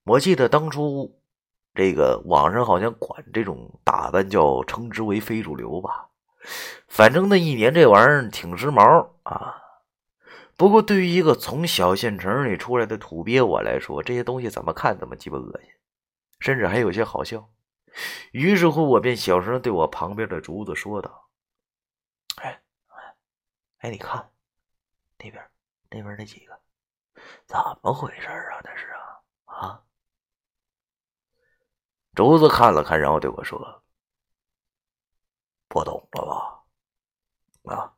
[0.05, 1.21] 我记得当初。
[1.77, 6.09] 这个网上好像管这种打扮叫称之为非主流吧，
[6.89, 9.63] 反正那一年这玩意儿挺时髦啊。
[10.57, 15.71] 不过对于一个从小县城里出来的土鳖我来说，这些东西怎么看怎么鸡巴恶心，
[16.41, 17.51] 甚至还有些好笑。
[18.33, 21.29] 于是乎，我便小声对我旁边的竹子说道
[22.41, 23.15] ：“哎哎
[23.79, 24.31] 哎，你看
[25.19, 25.43] 那边
[25.91, 26.59] 那边那几个，
[27.47, 28.61] 怎么回事啊？
[28.65, 29.83] 那是啊啊！”
[32.17, 33.83] 竹子看了看，然后对我说
[35.69, 36.65] ：“不懂了
[37.63, 37.75] 吧？
[37.75, 37.93] 啊，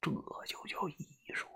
[0.00, 1.48] 这就叫艺术。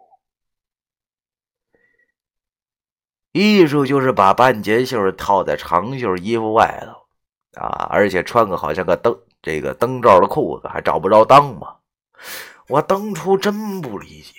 [3.30, 11.78] 艺术就是把半截袖套在长袖衣服外头，啊，而且穿个好像个灯这个灯罩的裤子，还找不着裆吗？
[12.66, 14.32] 我当初真不理解。”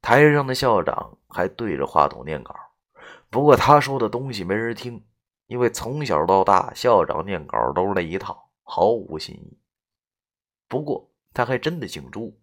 [0.00, 2.54] 台上的校长还对着话筒念稿，
[3.28, 5.04] 不过他说的东西没人听。
[5.46, 9.58] 因为从小到大，校长念稿都是那一套，毫无新意。
[10.68, 12.36] 不过他还真的姓朱，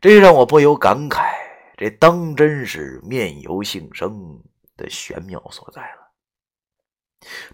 [0.00, 1.30] 这让我不由感慨：
[1.76, 4.42] 这当真是面由姓生
[4.76, 6.12] 的玄妙所在了。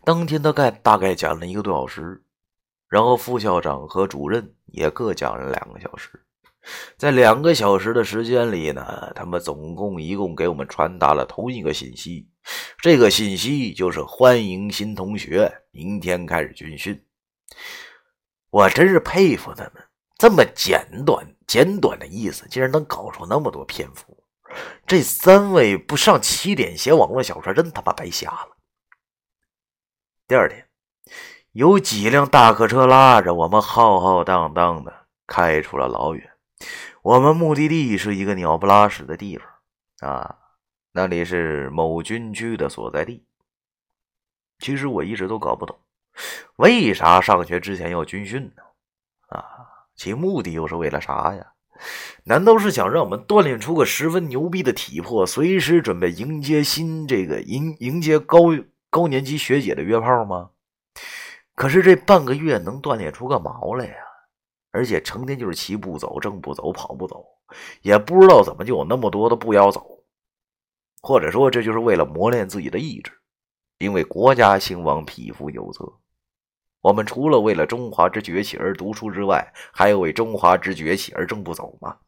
[0.04, 2.22] 当天他概大概讲了一个多小时，
[2.88, 6.24] 然后副校长和主任也各讲了两个小时。
[6.96, 12.28] 在两个小时的时间里呢，他们总共一共给我们传达了同一个信息。
[12.80, 17.04] 这个信息就是欢迎新同学，明天开始军训。
[18.50, 19.74] 我真是佩服他们
[20.18, 24.24] 这么简短简短的意思竟然能搞出那么多篇幅，
[24.86, 28.56] 这三位不上起点写网络小说，真他妈白瞎了。
[30.28, 30.66] 第二天，
[31.52, 36.31] 有几辆大客车拉着我们浩浩荡荡的开出了老远。
[37.02, 40.36] 我们目的地是一个鸟不拉屎的地方啊，
[40.92, 43.24] 那里是某军区的所在地。
[44.58, 45.78] 其实我一直都搞不懂，
[46.56, 48.62] 为啥上学之前要军训呢？
[49.28, 49.44] 啊，
[49.96, 51.52] 其目的又是为了啥呀？
[52.24, 58.38] 难道是想让我们锻炼出个十分牛逼的体魄，随时准备迎接新这个迎迎接高
[58.88, 60.50] 高年级学姐的约炮吗？
[61.56, 63.94] 可是这半个月能锻炼出个毛来呀？
[64.72, 67.24] 而且成天就是齐步走、正步走、跑步走，
[67.82, 70.02] 也不知道怎么就有那么多的步要走，
[71.02, 73.12] 或者说这就是为了磨练自己的意志，
[73.78, 75.84] 因为国家兴亡，匹夫有责。
[76.80, 81.98] 我们除了为了中华之崛起而读书之外，还要为中华之崛起而正步走吗？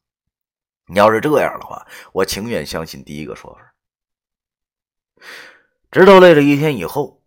[0.87, 3.75] 你要是这样的话，我情愿相信第一个说法。
[5.91, 7.23] 直到累了一天以后，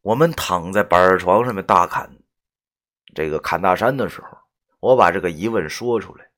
[0.00, 2.18] 我们躺在板床上面大砍
[3.14, 4.39] 这个砍大山的时候。
[4.80, 6.30] 我把这个疑问说出来，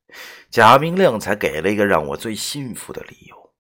[0.51, 3.55] 贾明亮才给了一个让我最信服的理由。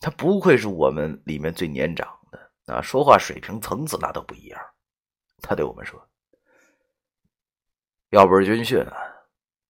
[0.00, 4.60] 他不愧是我们里面最年长的啊，说话水平层次那都不一样。
[5.40, 6.08] 他对我们说
[8.10, 8.96] ：“要不是军训啊，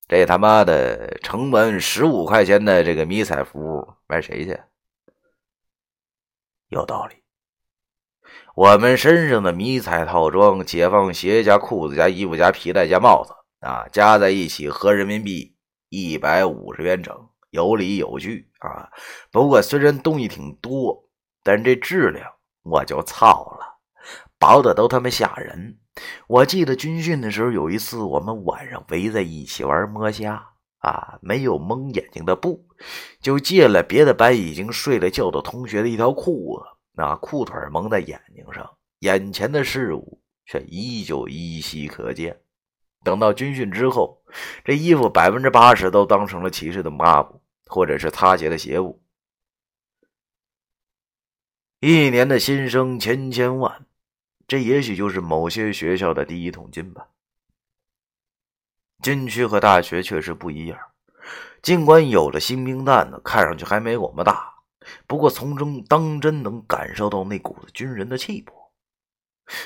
[0.07, 4.59] 这他妈的成本十五块钱的这个迷彩服卖谁去？”
[6.69, 7.23] 有道理。
[8.55, 13.33] 我们身上的迷彩套装，解放鞋加裤子加衣服加皮带加帽子。
[13.63, 15.55] 啊，加在一起合人民币
[15.87, 17.15] 一百五十元整，
[17.51, 18.89] 有理有据啊。
[19.31, 21.09] 不过虽然东西挺多，
[21.41, 22.29] 但这质量
[22.61, 23.79] 我就操了，
[24.37, 25.79] 薄的都他妈吓人。
[26.27, 30.43] 我记得军训的时候，有一次我们晚上围在一起玩摸虾
[30.79, 32.67] 啊，没有蒙眼睛的布，
[33.21, 42.42] 就借了别的班已经睡了觉的同学的一条裤子，那裤腿蒙在眼睛上，眼前的事物却依旧依稀可见。
[43.03, 44.23] 等到军训之后，
[44.63, 49.03] 这衣服百分之八十都当成了骑士的抹布，或者是擦鞋的鞋布。
[51.79, 53.85] 一年的新生千千万，
[54.47, 57.09] 这也许就是某些学校的第一桶金吧。
[59.01, 60.79] 军区和大学确实不一样，
[61.61, 64.53] 尽管有的新兵蛋子看上去还没我们大，
[65.05, 68.71] 不过从中当真能感受到那股子军人的气魄。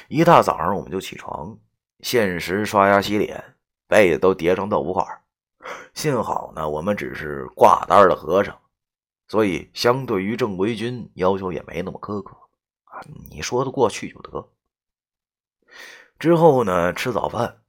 [0.08, 1.60] 一大早上我们就起床。
[2.02, 3.56] 限时刷牙洗脸，
[3.88, 5.04] 被子都叠成豆腐块
[5.94, 8.58] 幸好呢，我们只是挂单的和尚，
[9.28, 12.38] 所以相对于正规军要求也没那么苛刻
[12.86, 13.02] 啊。
[13.30, 14.48] 你说得过去就得。
[16.20, 17.62] 之后呢，吃早饭。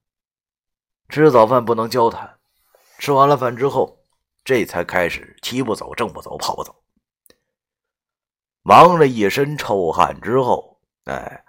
[1.09, 2.39] 吃早饭不能交谈，
[2.99, 4.05] 吃完了饭之后，
[4.45, 6.77] 这才开始齐步走、正步走、跑步走。
[8.63, 11.45] 忙了一身臭汗之后，哎。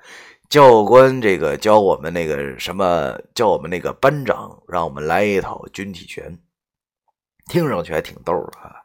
[0.50, 6.40] 教官这个教我们那个什么，教我们那个班长让我们来一套军体拳，
[7.48, 8.76] 听上去还挺逗的啊。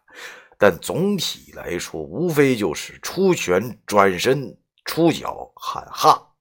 [0.58, 6.34] 但总体来说，无非就是出拳、转身、出脚、喊哈。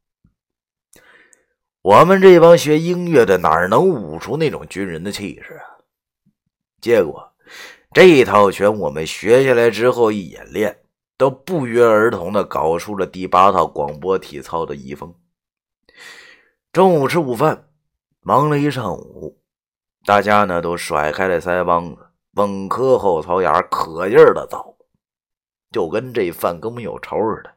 [1.82, 5.64] 我们这帮学音乐的哪能舞出那种军人的气势啊？
[6.82, 7.34] 结果
[7.94, 10.83] 这一套拳我们学下来之后一演练。
[11.18, 15.14] 都不约而同的搞出了第八套广播体操的遗风。
[16.72, 17.70] 中午吃午饭，
[18.22, 19.40] 忙了一上午，
[20.06, 24.76] 大家呢都甩开了腮帮子，稳磕后槽牙，可劲儿的造，
[25.72, 27.54] 就跟这饭跟我们有仇似的。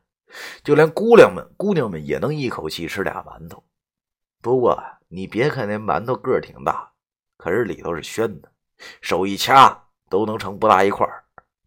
[0.62, 3.64] 就连姑娘们，姑娘们也能一口气吃俩馒头。
[4.42, 4.78] 不过
[5.08, 6.92] 你别看那馒头个儿挺大，
[7.38, 8.52] 可是里头是宣的，
[9.00, 11.08] 手一掐都能成不大一块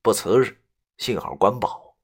[0.04, 0.59] 不瓷实。
[1.00, 1.95] 幸好管饱。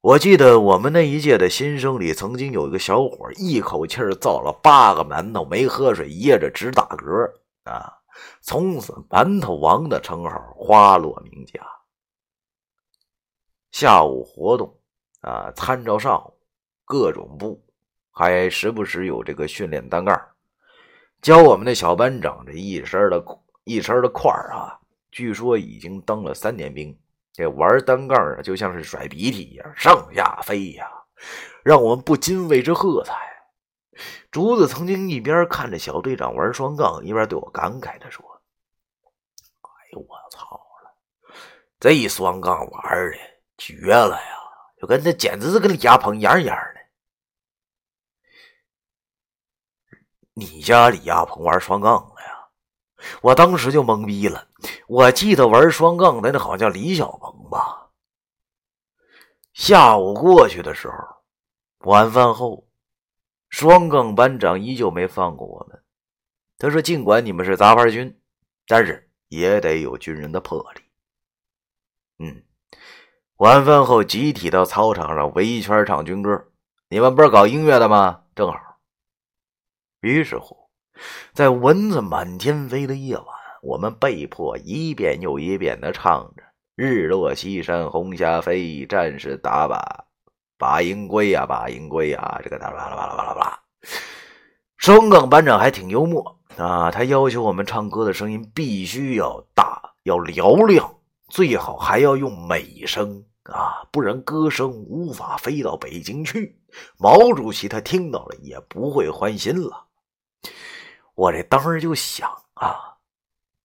[0.00, 7.32] 我记得我们那一届的新生里，曾经有一个小伙一口气造了八个馒头，没喝水，噎着直打嗝
[7.64, 7.98] 啊！
[8.42, 11.60] 从此“馒头王”的称号花落名家。
[13.72, 14.78] 下午活动
[15.22, 16.34] 啊，参照上午，
[16.84, 17.64] 各种部
[18.10, 20.20] 还时不时有这个训练单杠，
[21.22, 23.24] 教我们的小班长这一身的
[23.64, 24.78] 一身的块啊，
[25.10, 26.96] 据说已经当了三年兵。
[27.38, 30.90] 这玩单杠啊，就像是甩鼻涕一样上下飞呀，
[31.62, 33.14] 让我们不禁为之喝彩。
[34.32, 38.24] 竹子曾经一边看着小队长玩双杠，一边对我感慨的说
[39.62, 40.92] ：“哎呦，我操了，
[41.78, 42.82] 这双杠玩
[43.12, 43.16] 的
[43.56, 44.38] 绝了呀！
[44.80, 46.80] 就跟这简直是跟李亚鹏一样一样的。
[50.34, 52.37] 你家李亚鹏玩双杠了呀？
[53.20, 54.48] 我当时就懵逼了。
[54.86, 57.90] 我记得玩双杠的那好像李小鹏吧。
[59.52, 60.94] 下午过去的时候，
[61.80, 62.66] 晚饭后，
[63.48, 65.82] 双杠班长依旧没放过我们。
[66.58, 68.20] 他说：“尽管你们是杂牌军，
[68.66, 70.80] 但是也得有军人的魄力。”
[72.18, 72.42] 嗯，
[73.36, 76.50] 晚饭后集体到操场上围一圈唱军歌。
[76.88, 78.24] 你们不是搞音乐的吗？
[78.34, 78.58] 正好。
[80.00, 80.67] 于是乎，
[81.32, 83.26] 在蚊子满天飞的夜晚，
[83.62, 86.42] 我们被迫一遍又一遍的唱着
[86.76, 89.80] “日落西山红霞飞，战士打靶
[90.56, 93.60] 把营归呀，把营归呀”，这个哒啦啦啦啦啦啦。
[94.76, 100.94] 双杠班长还挺幽默啊，他要求我们唱歌的声音必须要大，要嘹亮，
[101.28, 106.60] 最好还要用美声啊，不然歌声无法飞到北京去。
[106.96, 109.87] 毛主席他听到了也不会欢心了。
[111.18, 112.94] 我这当时就想啊，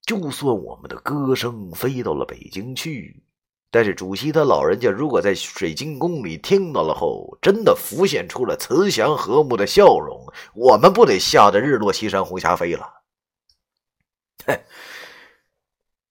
[0.01, 3.23] 就算我们的歌声飞到了北京去，
[3.69, 10.25] 但是主席他老人家如果在水晶宫里听到了后，真的浮现出了慈祥和睦的笑容，
[10.55, 12.91] 我们不得吓得日落西山红霞飞了？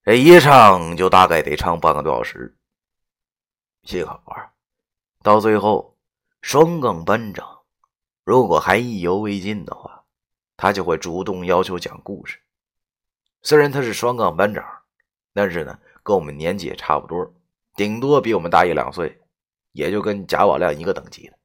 [0.05, 2.57] 这一唱就大概得唱半个多小时。
[3.82, 4.47] 幸好啊，
[5.24, 5.97] 到最后，
[6.40, 7.45] 双杠班长
[8.22, 10.02] 如果还意犹未尽的话。
[10.63, 12.39] 他就会主动要求讲故事。
[13.43, 14.65] 虽然他是双杠班长，
[15.35, 17.35] 但是呢，跟我们年纪也差不多，
[17.75, 19.21] 顶多比我们大一两岁，
[19.73, 21.37] 也就跟贾宝亮一个等级的。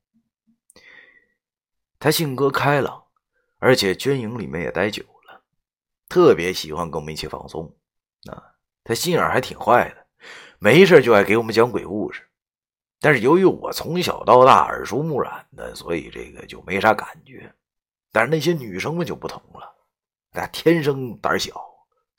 [1.97, 3.05] 他性格开朗，
[3.57, 5.41] 而且军营里面也待久了，
[6.07, 7.75] 特别喜欢跟我们一起放松。
[8.29, 8.53] 啊，
[8.83, 10.05] 他心眼还挺坏的，
[10.59, 12.21] 没事就爱给我们讲鬼故事。
[12.99, 17.51] 但是由于我从小到大耳濡目染的，所以这个就没啥感觉。
[18.17, 19.75] 但是那些女生们就不同了，
[20.31, 21.63] 那天生胆小，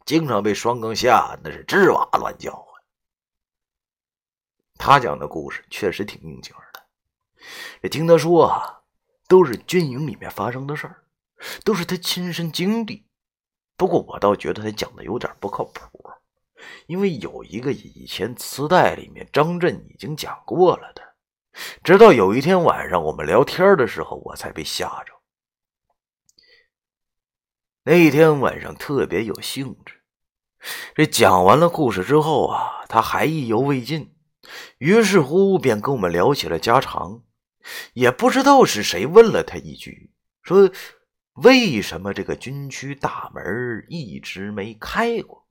[0.07, 2.65] 经常被双更吓那是吱哇乱叫唤。
[4.77, 6.85] 他讲的故事确实挺应景的，
[7.83, 8.83] 这听他说啊，
[9.27, 11.03] 都是军营里面发生的事儿，
[11.65, 13.05] 都是他亲身经历。
[13.77, 16.09] 不过我倒觉得他讲的有点不靠谱，
[16.87, 21.03] 因为有一个以前磁带里面张震已经讲过了的，
[21.83, 25.18] 直到有一天晚上我们聊天的时候，我才被吓着。
[27.91, 29.95] 那天晚上特别有兴致，
[30.95, 34.15] 这讲完了故事之后啊，他还意犹未尽，
[34.77, 37.23] 于是乎便跟我们聊起了家常。
[37.95, 40.13] 也不知道是谁问了他一句，
[40.43, 40.71] 说
[41.43, 45.47] ：“为什么这个军区大门一直没开过？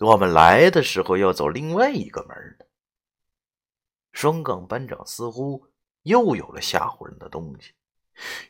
[0.00, 2.66] 我们来的时候要走另外一个门呢？”
[4.12, 5.68] 双杠班长似乎
[6.02, 7.72] 又有了吓唬人的东西，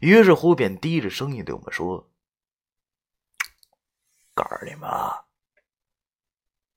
[0.00, 2.10] 于是乎便低着声音对我们说。
[4.34, 5.24] 告诉你们啊，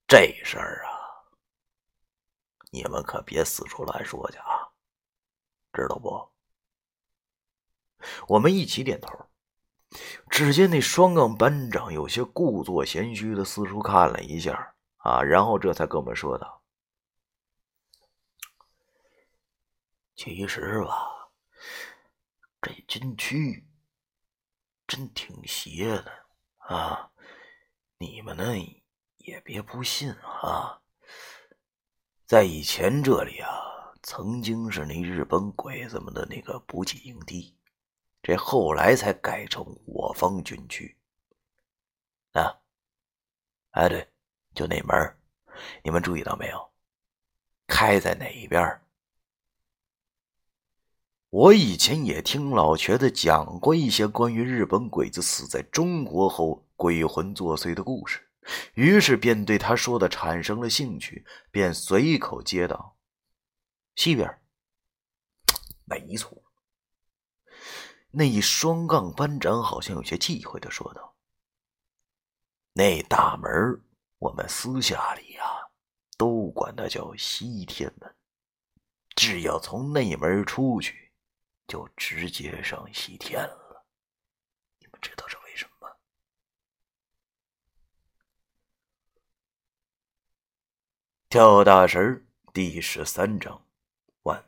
[0.06, 0.90] 这事儿啊，
[2.70, 4.70] 你们可别四处乱说去啊，
[5.72, 6.30] 知道不？
[8.28, 9.26] 我们一起点头。
[10.30, 16.62] 只见那双杠班长有些故作谦虚的四处看了一下，啊，然后这才跟我们说道
[20.14, 21.30] ：“其实吧，
[22.60, 23.66] 这军区
[24.86, 26.26] 真挺邪的
[26.58, 27.10] 啊。”
[28.00, 28.44] 你们呢，
[29.16, 30.80] 也别不信啊！
[32.26, 33.50] 在以前这里啊，
[34.04, 37.56] 曾经是那日本鬼子们的那个补给营地，
[38.22, 40.96] 这后来才改成我方军区。
[42.34, 42.60] 啊，
[43.70, 44.08] 哎对，
[44.54, 45.16] 就那门，
[45.82, 46.70] 你们注意到没有？
[47.66, 48.80] 开在哪一边？
[51.30, 56.64] 我以前也听老瘸子讲过一些关于日本鬼子死在中国后。
[56.78, 58.30] 鬼魂作祟的故事，
[58.74, 62.96] 于是便对他说的产生了兴趣，便随口接道
[63.96, 64.40] ：“西边。”
[65.84, 66.40] 没错。
[68.12, 71.16] 那一双杠班长好像有些忌讳的说道
[72.74, 73.50] ：“那大门，
[74.18, 75.42] 我们私下里呀，
[76.16, 78.14] 都管它叫西天门。
[79.16, 81.10] 只要从那门出去，
[81.66, 83.84] 就直接上西天了。
[84.78, 85.36] 你们知道这？”
[91.30, 92.24] 跳大神
[92.54, 93.60] 第十三章，
[94.22, 94.42] 完。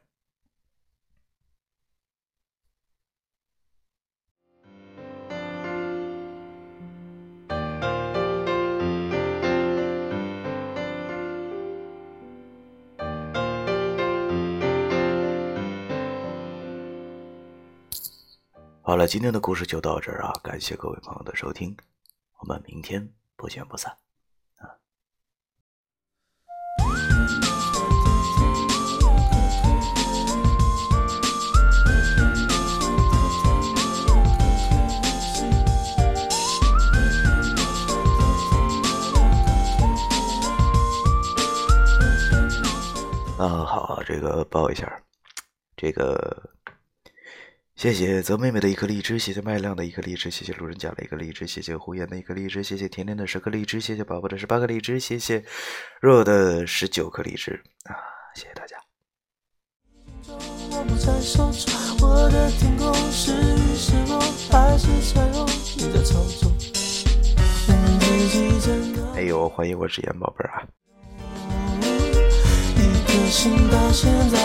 [18.80, 20.32] 好了，今天的故事就到这儿啊！
[20.42, 21.76] 感谢各位朋友的收听，
[22.38, 23.12] 我们明天。
[23.36, 24.09] 不见不散。
[43.40, 45.00] 啊，好，这个报一下，
[45.74, 46.50] 这个
[47.74, 55.42] 谢谢泽妹妹的一颗荔枝，谢谢麦亮的一颗荔枝，谢谢路人甲的一颗荔枝，谢谢胡言的一颗荔枝，谢谢甜甜的十颗荔枝，谢谢宝宝的十八颗荔枝，谢谢
[56.02, 57.96] 若的十九颗荔枝啊，
[58.34, 58.76] 谢谢大家。
[69.14, 70.68] 哎呦，欢迎我直言宝贝儿啊！
[73.30, 74.39] 心到现在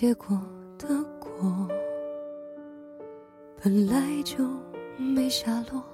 [0.00, 0.28] 结果
[0.78, 0.88] 的
[1.18, 1.68] 果，
[3.62, 4.38] 本来就
[4.96, 5.84] 没下落。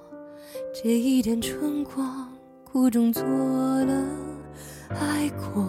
[0.73, 2.31] 借一点春光，
[2.63, 3.93] 苦中作乐，
[4.91, 5.61] 爱过，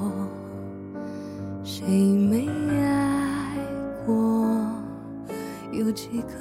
[1.65, 2.47] 谁没
[2.79, 3.57] 爱
[4.07, 4.47] 过？
[5.73, 6.39] 有几个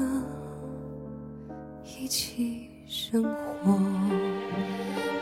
[1.84, 3.80] 一起生活？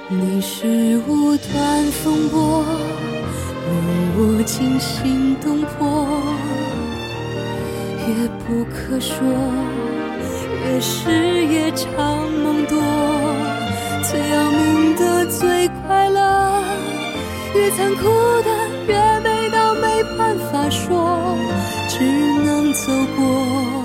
[0.09, 2.65] 你是无端风波，
[3.65, 6.14] 令我惊心动魄。
[8.07, 9.25] 也不可说
[10.63, 11.09] 越是
[11.47, 12.77] 夜长梦多
[14.03, 16.63] 最要命的最快乐
[17.55, 18.03] 越残酷
[18.43, 18.49] 的
[18.87, 21.35] 越美到没办法说
[21.87, 22.03] 只
[22.43, 23.84] 能走过。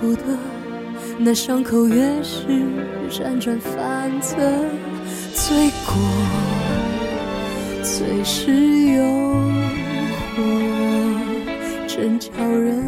[0.00, 0.22] 不得
[1.18, 2.46] 那伤口越是
[3.10, 4.36] 辗转反侧
[5.34, 5.94] 罪过
[7.82, 8.50] 随时
[8.92, 9.04] 诱
[10.34, 10.40] 惑
[11.86, 12.79] 真叫人